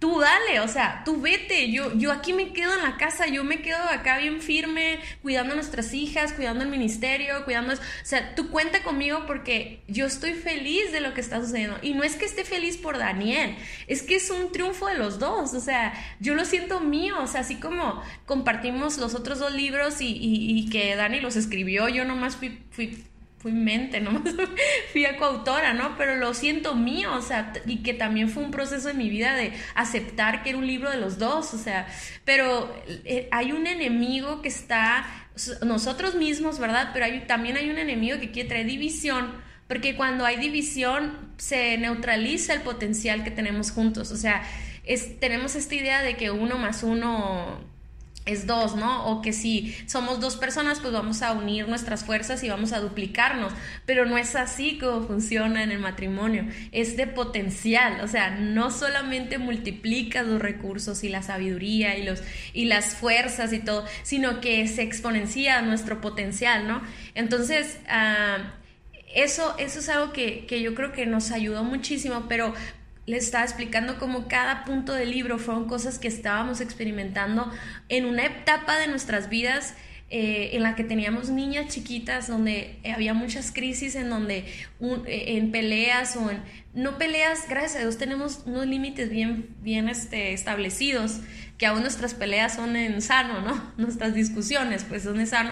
tú 0.03 0.19
dale, 0.19 0.59
o 0.59 0.67
sea, 0.67 1.01
tú 1.05 1.21
vete, 1.21 1.71
yo, 1.71 1.93
yo 1.97 2.11
aquí 2.11 2.33
me 2.33 2.51
quedo 2.51 2.73
en 2.75 2.83
la 2.83 2.97
casa, 2.97 3.27
yo 3.27 3.45
me 3.45 3.61
quedo 3.61 3.77
acá 3.89 4.17
bien 4.17 4.41
firme, 4.41 4.99
cuidando 5.21 5.53
a 5.53 5.55
nuestras 5.55 5.93
hijas, 5.93 6.33
cuidando 6.33 6.61
el 6.65 6.69
ministerio, 6.69 7.45
cuidando, 7.45 7.71
o 7.71 7.77
sea, 8.03 8.35
tú 8.35 8.49
cuenta 8.49 8.83
conmigo 8.83 9.23
porque 9.25 9.81
yo 9.87 10.05
estoy 10.05 10.33
feliz 10.33 10.91
de 10.91 10.99
lo 10.99 11.13
que 11.13 11.21
está 11.21 11.39
sucediendo. 11.39 11.77
Y 11.81 11.93
no 11.93 12.03
es 12.03 12.17
que 12.17 12.25
esté 12.25 12.43
feliz 12.43 12.75
por 12.75 12.97
Daniel, 12.97 13.55
es 13.87 14.01
que 14.01 14.17
es 14.17 14.29
un 14.29 14.51
triunfo 14.51 14.87
de 14.87 14.95
los 14.95 15.19
dos, 15.19 15.53
o 15.53 15.61
sea, 15.61 15.93
yo 16.19 16.35
lo 16.35 16.43
siento 16.43 16.81
mío, 16.81 17.15
o 17.21 17.27
sea, 17.27 17.39
así 17.39 17.55
como 17.55 18.03
compartimos 18.25 18.97
los 18.97 19.15
otros 19.15 19.39
dos 19.39 19.53
libros 19.53 20.01
y, 20.01 20.17
y, 20.19 20.69
que 20.69 20.97
Dani 20.97 21.21
los 21.21 21.37
escribió, 21.37 21.87
yo 21.87 22.03
nomás 22.03 22.35
fui, 22.35 22.61
fui 22.71 23.05
fui 23.43 23.51
mente, 23.51 23.99
¿no? 24.01 24.23
fui 24.91 25.05
a 25.05 25.17
coautora, 25.17 25.73
¿no? 25.73 25.95
Pero 25.97 26.15
lo 26.15 26.33
siento 26.33 26.73
mío, 26.73 27.13
o 27.13 27.21
sea, 27.21 27.53
y 27.67 27.83
que 27.83 27.93
también 27.93 28.29
fue 28.29 28.41
un 28.41 28.51
proceso 28.51 28.89
en 28.89 28.97
mi 28.97 29.09
vida 29.09 29.35
de 29.35 29.53
aceptar 29.75 30.41
que 30.41 30.49
era 30.49 30.57
un 30.57 30.65
libro 30.65 30.89
de 30.89 30.97
los 30.97 31.19
dos, 31.19 31.53
o 31.53 31.57
sea, 31.57 31.85
pero 32.23 32.73
eh, 32.87 33.27
hay 33.31 33.51
un 33.51 33.67
enemigo 33.67 34.41
que 34.41 34.47
está, 34.47 35.05
nosotros 35.63 36.15
mismos, 36.15 36.57
¿verdad? 36.57 36.91
Pero 36.93 37.05
hay, 37.05 37.25
también 37.27 37.57
hay 37.57 37.69
un 37.69 37.77
enemigo 37.77 38.17
que 38.19 38.31
quiere 38.31 38.47
traer 38.47 38.65
división, 38.65 39.33
porque 39.67 39.95
cuando 39.95 40.25
hay 40.25 40.37
división 40.37 41.33
se 41.37 41.77
neutraliza 41.77 42.53
el 42.53 42.61
potencial 42.61 43.25
que 43.25 43.31
tenemos 43.31 43.71
juntos, 43.71 44.11
o 44.11 44.17
sea, 44.17 44.41
es, 44.85 45.19
tenemos 45.19 45.55
esta 45.55 45.75
idea 45.75 46.01
de 46.01 46.15
que 46.15 46.31
uno 46.31 46.57
más 46.57 46.83
uno 46.83 47.72
es 48.25 48.47
dos, 48.47 48.75
¿no? 48.75 49.05
O 49.07 49.21
que 49.21 49.33
si 49.33 49.75
somos 49.85 50.19
dos 50.19 50.37
personas, 50.37 50.79
pues 50.79 50.93
vamos 50.93 51.21
a 51.21 51.33
unir 51.33 51.67
nuestras 51.67 52.05
fuerzas 52.05 52.43
y 52.43 52.49
vamos 52.49 52.71
a 52.71 52.79
duplicarnos. 52.79 53.51
Pero 53.85 54.05
no 54.05 54.17
es 54.17 54.35
así 54.35 54.77
como 54.77 55.05
funciona 55.05 55.63
en 55.63 55.71
el 55.71 55.79
matrimonio. 55.79 56.45
Es 56.71 56.95
de 56.95 57.07
potencial. 57.07 57.99
O 58.01 58.07
sea, 58.07 58.31
no 58.31 58.71
solamente 58.71 59.37
multiplicas 59.37 60.25
los 60.25 60.41
recursos 60.41 61.03
y 61.03 61.09
la 61.09 61.21
sabiduría 61.21 61.97
y, 61.97 62.03
los, 62.03 62.23
y 62.53 62.65
las 62.65 62.95
fuerzas 62.95 63.51
y 63.51 63.59
todo, 63.59 63.85
sino 64.03 64.39
que 64.39 64.67
se 64.67 64.83
exponencia 64.83 65.61
nuestro 65.61 65.99
potencial, 65.99 66.67
¿no? 66.67 66.81
Entonces, 67.15 67.79
ah, 67.89 68.53
eso, 69.13 69.55
eso 69.59 69.79
es 69.79 69.89
algo 69.89 70.13
que, 70.13 70.45
que 70.45 70.61
yo 70.61 70.75
creo 70.75 70.91
que 70.91 71.05
nos 71.05 71.31
ayudó 71.31 71.63
muchísimo, 71.63 72.25
pero 72.27 72.53
les 73.05 73.25
estaba 73.25 73.43
explicando 73.43 73.99
cómo 73.99 74.27
cada 74.27 74.63
punto 74.63 74.93
del 74.93 75.11
libro 75.11 75.37
fueron 75.37 75.67
cosas 75.67 75.99
que 75.99 76.07
estábamos 76.07 76.61
experimentando 76.61 77.51
en 77.89 78.05
una 78.05 78.25
etapa 78.25 78.77
de 78.77 78.87
nuestras 78.87 79.29
vidas 79.29 79.75
eh, 80.09 80.55
en 80.55 80.61
la 80.61 80.75
que 80.75 80.83
teníamos 80.83 81.29
niñas 81.29 81.73
chiquitas, 81.73 82.27
donde 82.27 82.77
había 82.93 83.15
muchas 83.15 83.51
crisis, 83.51 83.95
en 83.95 84.09
donde 84.09 84.45
eh, 85.07 85.23
en 85.37 85.51
peleas 85.51 86.15
o 86.15 86.29
en... 86.29 86.39
No 86.75 86.97
peleas, 86.97 87.49
gracias 87.49 87.77
a 87.77 87.79
Dios 87.79 87.97
tenemos 87.97 88.43
unos 88.45 88.67
límites 88.67 89.09
bien, 89.09 89.49
bien 89.61 89.89
este, 89.89 90.33
establecidos, 90.33 91.19
que 91.57 91.65
aún 91.65 91.81
nuestras 91.81 92.13
peleas 92.13 92.55
son 92.55 92.75
en 92.75 93.01
sano, 93.01 93.41
¿no? 93.41 93.73
Nuestras 93.77 94.13
discusiones 94.13 94.85
pues 94.87 95.03
son 95.03 95.19
en 95.19 95.27
sano 95.27 95.51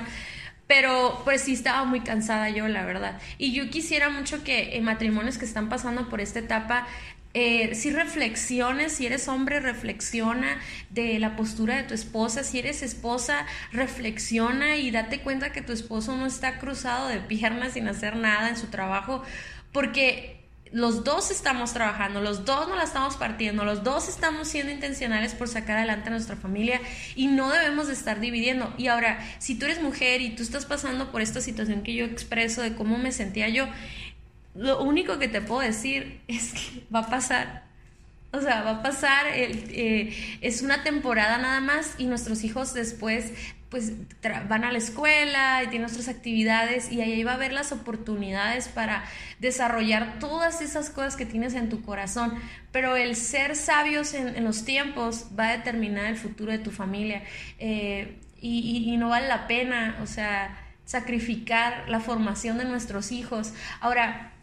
pero 0.67 1.19
pues 1.25 1.41
sí 1.41 1.51
estaba 1.51 1.83
muy 1.83 1.99
cansada 1.99 2.49
yo, 2.49 2.65
la 2.69 2.85
verdad. 2.85 3.19
Y 3.37 3.51
yo 3.51 3.69
quisiera 3.69 4.09
mucho 4.09 4.41
que 4.41 4.77
en 4.77 4.85
matrimonios 4.85 5.37
que 5.37 5.43
están 5.43 5.67
pasando 5.67 6.07
por 6.07 6.21
esta 6.21 6.39
etapa, 6.39 6.87
eh, 7.33 7.75
si 7.75 7.91
reflexiones, 7.91 8.93
si 8.93 9.05
eres 9.05 9.27
hombre, 9.27 9.59
reflexiona 9.59 10.59
de 10.89 11.17
la 11.19 11.35
postura 11.35 11.77
de 11.77 11.83
tu 11.83 11.93
esposa, 11.93 12.43
si 12.43 12.59
eres 12.59 12.83
esposa, 12.83 13.45
reflexiona 13.71 14.75
y 14.75 14.91
date 14.91 15.21
cuenta 15.21 15.51
que 15.51 15.61
tu 15.61 15.71
esposo 15.71 16.17
no 16.17 16.25
está 16.25 16.59
cruzado 16.59 17.07
de 17.07 17.19
piernas 17.19 17.73
sin 17.73 17.87
hacer 17.87 18.17
nada 18.17 18.49
en 18.49 18.57
su 18.57 18.67
trabajo, 18.67 19.23
porque 19.71 20.41
los 20.71 21.03
dos 21.03 21.31
estamos 21.31 21.73
trabajando, 21.73 22.21
los 22.21 22.45
dos 22.45 22.67
nos 22.67 22.77
la 22.77 22.83
estamos 22.83 23.17
partiendo, 23.17 23.65
los 23.65 23.83
dos 23.83 24.07
estamos 24.07 24.47
siendo 24.47 24.71
intencionales 24.71 25.33
por 25.33 25.49
sacar 25.49 25.77
adelante 25.77 26.07
a 26.07 26.11
nuestra 26.11 26.37
familia 26.37 26.79
y 27.15 27.27
no 27.27 27.51
debemos 27.51 27.87
de 27.87 27.93
estar 27.93 28.19
dividiendo. 28.21 28.73
Y 28.77 28.87
ahora, 28.87 29.19
si 29.39 29.55
tú 29.55 29.65
eres 29.65 29.81
mujer 29.81 30.21
y 30.21 30.29
tú 30.29 30.43
estás 30.43 30.65
pasando 30.65 31.11
por 31.11 31.21
esta 31.21 31.41
situación 31.41 31.83
que 31.83 31.93
yo 31.93 32.05
expreso 32.05 32.61
de 32.61 32.73
cómo 32.75 32.97
me 32.97 33.11
sentía 33.11 33.49
yo, 33.49 33.67
lo 34.55 34.81
único 34.81 35.19
que 35.19 35.27
te 35.27 35.41
puedo 35.41 35.61
decir 35.61 36.21
es 36.27 36.53
que 36.53 36.83
va 36.93 36.99
a 36.99 37.09
pasar. 37.09 37.63
O 38.33 38.39
sea, 38.39 38.61
va 38.63 38.71
a 38.71 38.83
pasar, 38.83 39.25
eh, 39.33 40.37
es 40.39 40.61
una 40.61 40.83
temporada 40.83 41.37
nada 41.37 41.59
más 41.59 41.95
y 41.97 42.05
nuestros 42.05 42.43
hijos 42.45 42.73
después 42.73 43.33
pues 43.71 43.93
van 44.49 44.65
a 44.65 44.71
la 44.71 44.77
escuela 44.77 45.63
y 45.63 45.67
tienen 45.67 45.89
otras 45.89 46.09
actividades 46.09 46.91
y 46.91 46.99
ahí 46.99 47.23
va 47.23 47.31
a 47.31 47.35
haber 47.35 47.53
las 47.53 47.71
oportunidades 47.71 48.67
para 48.67 49.05
desarrollar 49.39 50.19
todas 50.19 50.61
esas 50.61 50.89
cosas 50.89 51.15
que 51.15 51.25
tienes 51.25 51.53
en 51.53 51.69
tu 51.69 51.81
corazón. 51.81 52.33
Pero 52.73 52.97
el 52.97 53.15
ser 53.15 53.55
sabios 53.55 54.13
en, 54.13 54.43
los 54.43 54.65
tiempos 54.65 55.27
va 55.39 55.47
a 55.47 55.57
determinar 55.57 56.07
el 56.07 56.17
futuro 56.17 56.51
de 56.51 56.59
tu 56.59 56.71
familia 56.71 57.23
eh, 57.59 58.19
y, 58.41 58.91
y 58.93 58.97
no 58.97 59.07
vale 59.07 59.29
la 59.29 59.47
pena, 59.47 59.97
o 60.03 60.05
sea, 60.05 60.57
sacrificar 60.83 61.87
la 61.87 62.01
formación 62.01 62.57
de 62.57 62.65
nuestros 62.65 63.13
hijos. 63.13 63.53
Ahora, 63.79 64.33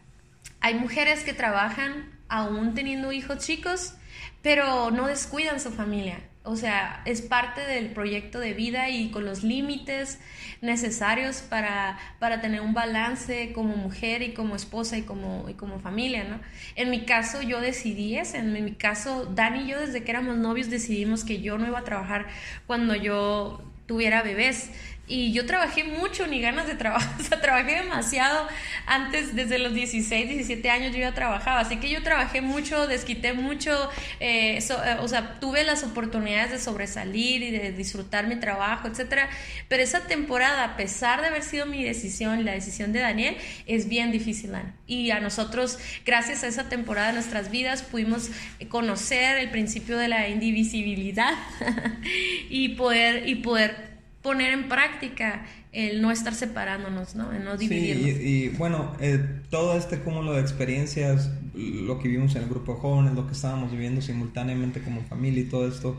hay 0.61 0.75
mujeres 0.75 1.23
que 1.23 1.33
trabajan 1.33 2.09
aún 2.27 2.73
teniendo 2.73 3.11
hijos 3.11 3.39
chicos, 3.39 3.93
pero 4.41 4.91
no 4.91 5.07
descuidan 5.07 5.59
su 5.59 5.71
familia. 5.71 6.19
O 6.43 6.55
sea, 6.55 7.01
es 7.05 7.21
parte 7.21 7.61
del 7.61 7.91
proyecto 7.91 8.39
de 8.39 8.53
vida 8.53 8.89
y 8.89 9.11
con 9.11 9.25
los 9.25 9.43
límites 9.43 10.19
necesarios 10.61 11.41
para, 11.41 11.99
para 12.19 12.41
tener 12.41 12.61
un 12.61 12.73
balance 12.73 13.51
como 13.53 13.75
mujer 13.75 14.21
y 14.21 14.33
como 14.33 14.55
esposa 14.55 14.97
y 14.97 15.03
como, 15.03 15.47
y 15.49 15.53
como 15.53 15.79
familia, 15.79 16.23
¿no? 16.23 16.39
En 16.75 16.89
mi 16.89 17.05
caso 17.05 17.41
yo 17.41 17.59
decidí 17.61 18.17
eso, 18.17 18.37
en 18.37 18.51
mi 18.53 18.73
caso 18.73 19.25
Dani 19.25 19.63
y 19.63 19.67
yo 19.67 19.79
desde 19.79 20.03
que 20.03 20.11
éramos 20.11 20.37
novios 20.37 20.69
decidimos 20.69 21.23
que 21.23 21.41
yo 21.41 21.57
no 21.57 21.67
iba 21.67 21.79
a 21.79 21.83
trabajar 21.83 22.27
cuando 22.65 22.95
yo 22.95 23.61
tuviera 23.85 24.23
bebés 24.23 24.71
y 25.09 25.33
yo 25.33 25.45
trabajé 25.47 25.83
mucho, 25.83 26.27
ni 26.27 26.39
ganas 26.39 26.67
de 26.67 26.75
trabajar, 26.75 27.09
o 27.19 27.23
sea, 27.23 27.41
trabajé 27.41 27.77
demasiado 27.81 28.47
antes, 28.85 29.35
desde 29.35 29.57
los 29.57 29.73
16, 29.73 30.29
17 30.29 30.69
años 30.69 30.93
yo 30.93 30.99
ya 30.99 31.13
trabajaba, 31.13 31.59
así 31.59 31.77
que 31.77 31.89
yo 31.89 32.03
trabajé 32.03 32.41
mucho, 32.41 32.87
desquité 32.87 33.33
mucho, 33.33 33.89
eh, 34.19 34.59
eh, 34.59 34.97
o 35.01 35.07
sea, 35.07 35.39
tuve 35.39 35.63
las 35.63 35.83
oportunidades 35.83 36.51
de 36.51 36.59
sobresalir 36.59 37.41
y 37.41 37.51
de 37.51 37.71
disfrutar 37.71 38.27
mi 38.27 38.35
trabajo, 38.35 38.87
etcétera, 38.87 39.29
pero 39.67 39.81
esa 39.81 40.01
temporada, 40.01 40.63
a 40.63 40.77
pesar 40.77 41.21
de 41.21 41.27
haber 41.27 41.43
sido 41.43 41.65
mi 41.65 41.83
decisión, 41.83 42.45
la 42.45 42.51
decisión 42.51 42.93
de 42.93 42.99
Daniel, 42.99 43.35
es 43.65 43.89
bien 43.89 44.11
difícil, 44.11 44.51
y 44.85 45.11
a 45.11 45.19
nosotros, 45.19 45.79
gracias 46.05 46.43
a 46.43 46.47
esa 46.47 46.69
temporada 46.69 47.07
de 47.07 47.13
nuestras 47.13 47.49
vidas, 47.49 47.81
pudimos 47.81 48.29
conocer 48.69 49.37
el 49.37 49.49
principio 49.49 49.97
de 49.97 50.07
la 50.07 50.29
indivisibilidad 50.29 51.33
y 52.49 52.69
poder, 52.69 53.27
y 53.27 53.35
poder 53.35 53.88
poner 54.21 54.51
en 54.51 54.67
práctica 54.67 55.45
el 55.71 56.01
no 56.01 56.11
estar 56.11 56.33
separándonos, 56.33 57.15
¿no? 57.15 57.31
El 57.31 57.43
no 57.45 57.57
dividirnos. 57.57 58.17
Sí, 58.17 58.21
y, 58.21 58.49
bueno, 58.49 58.95
eh, 58.99 59.23
todo 59.49 59.77
este 59.77 59.99
cúmulo 59.99 60.33
de 60.33 60.41
experiencias, 60.41 61.31
lo 61.53 61.99
que 61.99 62.07
vimos 62.07 62.35
en 62.35 62.43
el 62.43 62.49
grupo 62.49 62.73
de 62.73 62.79
jóvenes, 62.79 63.13
lo 63.13 63.27
que 63.27 63.33
estábamos 63.33 63.71
viviendo 63.71 64.01
simultáneamente 64.01 64.81
como 64.81 65.03
familia 65.03 65.43
y 65.43 65.45
todo 65.45 65.67
esto, 65.67 65.97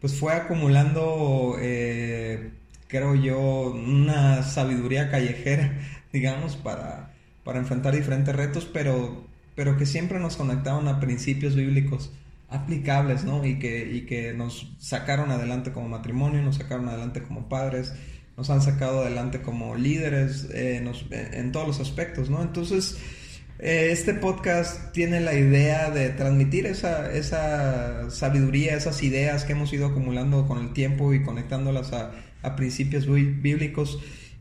pues 0.00 0.14
fue 0.14 0.32
acumulando, 0.32 1.56
eh, 1.60 2.50
creo 2.86 3.14
yo, 3.14 3.70
una 3.72 4.42
sabiduría 4.42 5.10
callejera, 5.10 5.78
digamos, 6.12 6.56
para, 6.56 7.12
para 7.44 7.58
enfrentar 7.58 7.94
diferentes 7.94 8.34
retos, 8.34 8.64
pero, 8.72 9.26
pero 9.54 9.76
que 9.76 9.84
siempre 9.84 10.20
nos 10.20 10.36
conectaban 10.36 10.88
a 10.88 11.00
principios 11.00 11.54
bíblicos 11.54 12.12
aplicables, 12.48 13.24
¿no? 13.24 13.44
Y 13.44 13.58
que, 13.58 13.90
y 13.90 14.06
que 14.06 14.32
nos 14.32 14.74
sacaron 14.78 15.30
adelante 15.30 15.72
como 15.72 15.88
matrimonio, 15.88 16.42
nos 16.42 16.56
sacaron 16.56 16.88
adelante 16.88 17.22
como 17.22 17.48
padres, 17.48 17.92
nos 18.36 18.50
han 18.50 18.62
sacado 18.62 19.02
adelante 19.02 19.42
como 19.42 19.74
líderes 19.74 20.48
eh, 20.52 20.82
en 21.10 21.52
todos 21.52 21.66
los 21.66 21.80
aspectos, 21.80 22.30
¿no? 22.30 22.42
Entonces, 22.42 22.98
eh, 23.58 23.88
este 23.90 24.14
podcast 24.14 24.92
tiene 24.92 25.20
la 25.20 25.34
idea 25.34 25.90
de 25.90 26.10
transmitir 26.10 26.66
esa, 26.66 27.12
esa 27.12 28.08
sabiduría, 28.08 28.76
esas 28.76 29.02
ideas 29.02 29.44
que 29.44 29.52
hemos 29.52 29.72
ido 29.72 29.86
acumulando 29.86 30.46
con 30.46 30.58
el 30.58 30.72
tiempo 30.72 31.12
y 31.12 31.24
conectándolas 31.24 31.92
a, 31.92 32.12
a 32.42 32.54
principios 32.54 33.06
bíblicos 33.06 33.98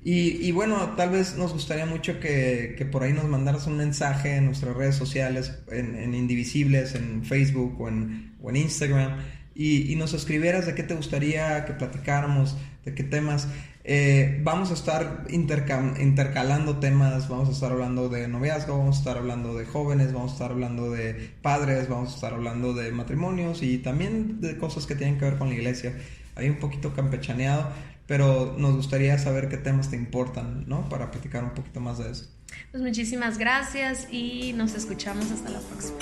y, 0.10 0.54
bueno, 0.54 0.94
tal 0.96 1.10
vez 1.10 1.36
nos 1.36 1.52
gustaría 1.52 1.86
mucho 1.86 2.22
que, 2.22 2.88
por 2.90 3.04
ahí 3.04 3.12
nos 3.12 3.26
mandaras 3.26 3.68
un 3.68 3.76
mensaje 3.76 4.38
en 4.38 4.46
nuestras 4.46 4.74
redes 4.74 4.96
sociales, 4.96 5.60
en, 5.70 6.14
Indivisibles, 6.14 6.96
en 6.96 7.26
Facebook 7.26 7.76
o 7.82 7.90
en, 7.90 8.56
Instagram, 8.56 9.18
y, 9.54 9.94
nos 9.98 10.14
escribieras 10.14 10.66
de 10.66 10.76
qué 10.76 10.84
te 10.84 10.96
gustaría 10.96 11.66
que 11.66 11.74
platicáramos, 11.74 12.56
de 12.86 12.96
qué 12.96 13.04
temas. 13.04 13.50
Eh, 13.84 14.40
vamos 14.46 14.72
a 14.72 14.76
estar 14.76 15.26
intercalando 15.28 16.78
temas, 16.78 17.28
vamos 17.28 17.50
a 17.50 17.52
estar 17.52 17.74
hablando 17.74 18.08
de 18.08 18.30
noviazgo, 18.30 18.78
vamos 18.78 18.96
a 18.96 19.00
estar 19.00 19.18
hablando 19.18 19.58
de 19.58 19.66
jóvenes, 19.66 20.14
vamos 20.14 20.32
a 20.32 20.34
estar 20.36 20.52
hablando 20.52 20.90
de 20.90 21.32
padres, 21.42 21.90
vamos 21.90 22.14
a 22.14 22.16
estar 22.16 22.34
hablando 22.34 22.74
de 22.74 22.94
matrimonios 22.94 23.62
y 23.62 23.80
también 23.80 24.40
de 24.40 24.58
cosas 24.58 24.86
que 24.86 24.96
tienen 24.96 25.18
que 25.18 25.26
ver 25.26 25.38
con 25.38 25.50
la 25.50 25.56
iglesia. 25.56 25.98
Hay 26.36 26.48
un 26.48 26.60
poquito 26.60 26.94
campechaneado 26.94 27.68
pero 28.08 28.56
nos 28.58 28.76
gustaría 28.76 29.18
saber 29.20 29.50
qué 29.50 29.58
temas 29.58 29.90
te 29.90 29.96
importan, 29.96 30.64
¿no? 30.68 30.88
Para 30.90 31.12
platicar 31.12 31.44
un 31.44 31.52
poquito 31.52 31.80
más 31.80 32.00
de 32.00 32.12
eso. 32.12 32.26
Pues 32.72 32.82
muchísimas 32.82 33.38
gracias 33.38 34.08
y 34.12 34.54
nos 34.54 34.74
escuchamos 34.74 35.30
hasta 35.32 35.50
la 35.50 35.60
próxima. 35.60 35.98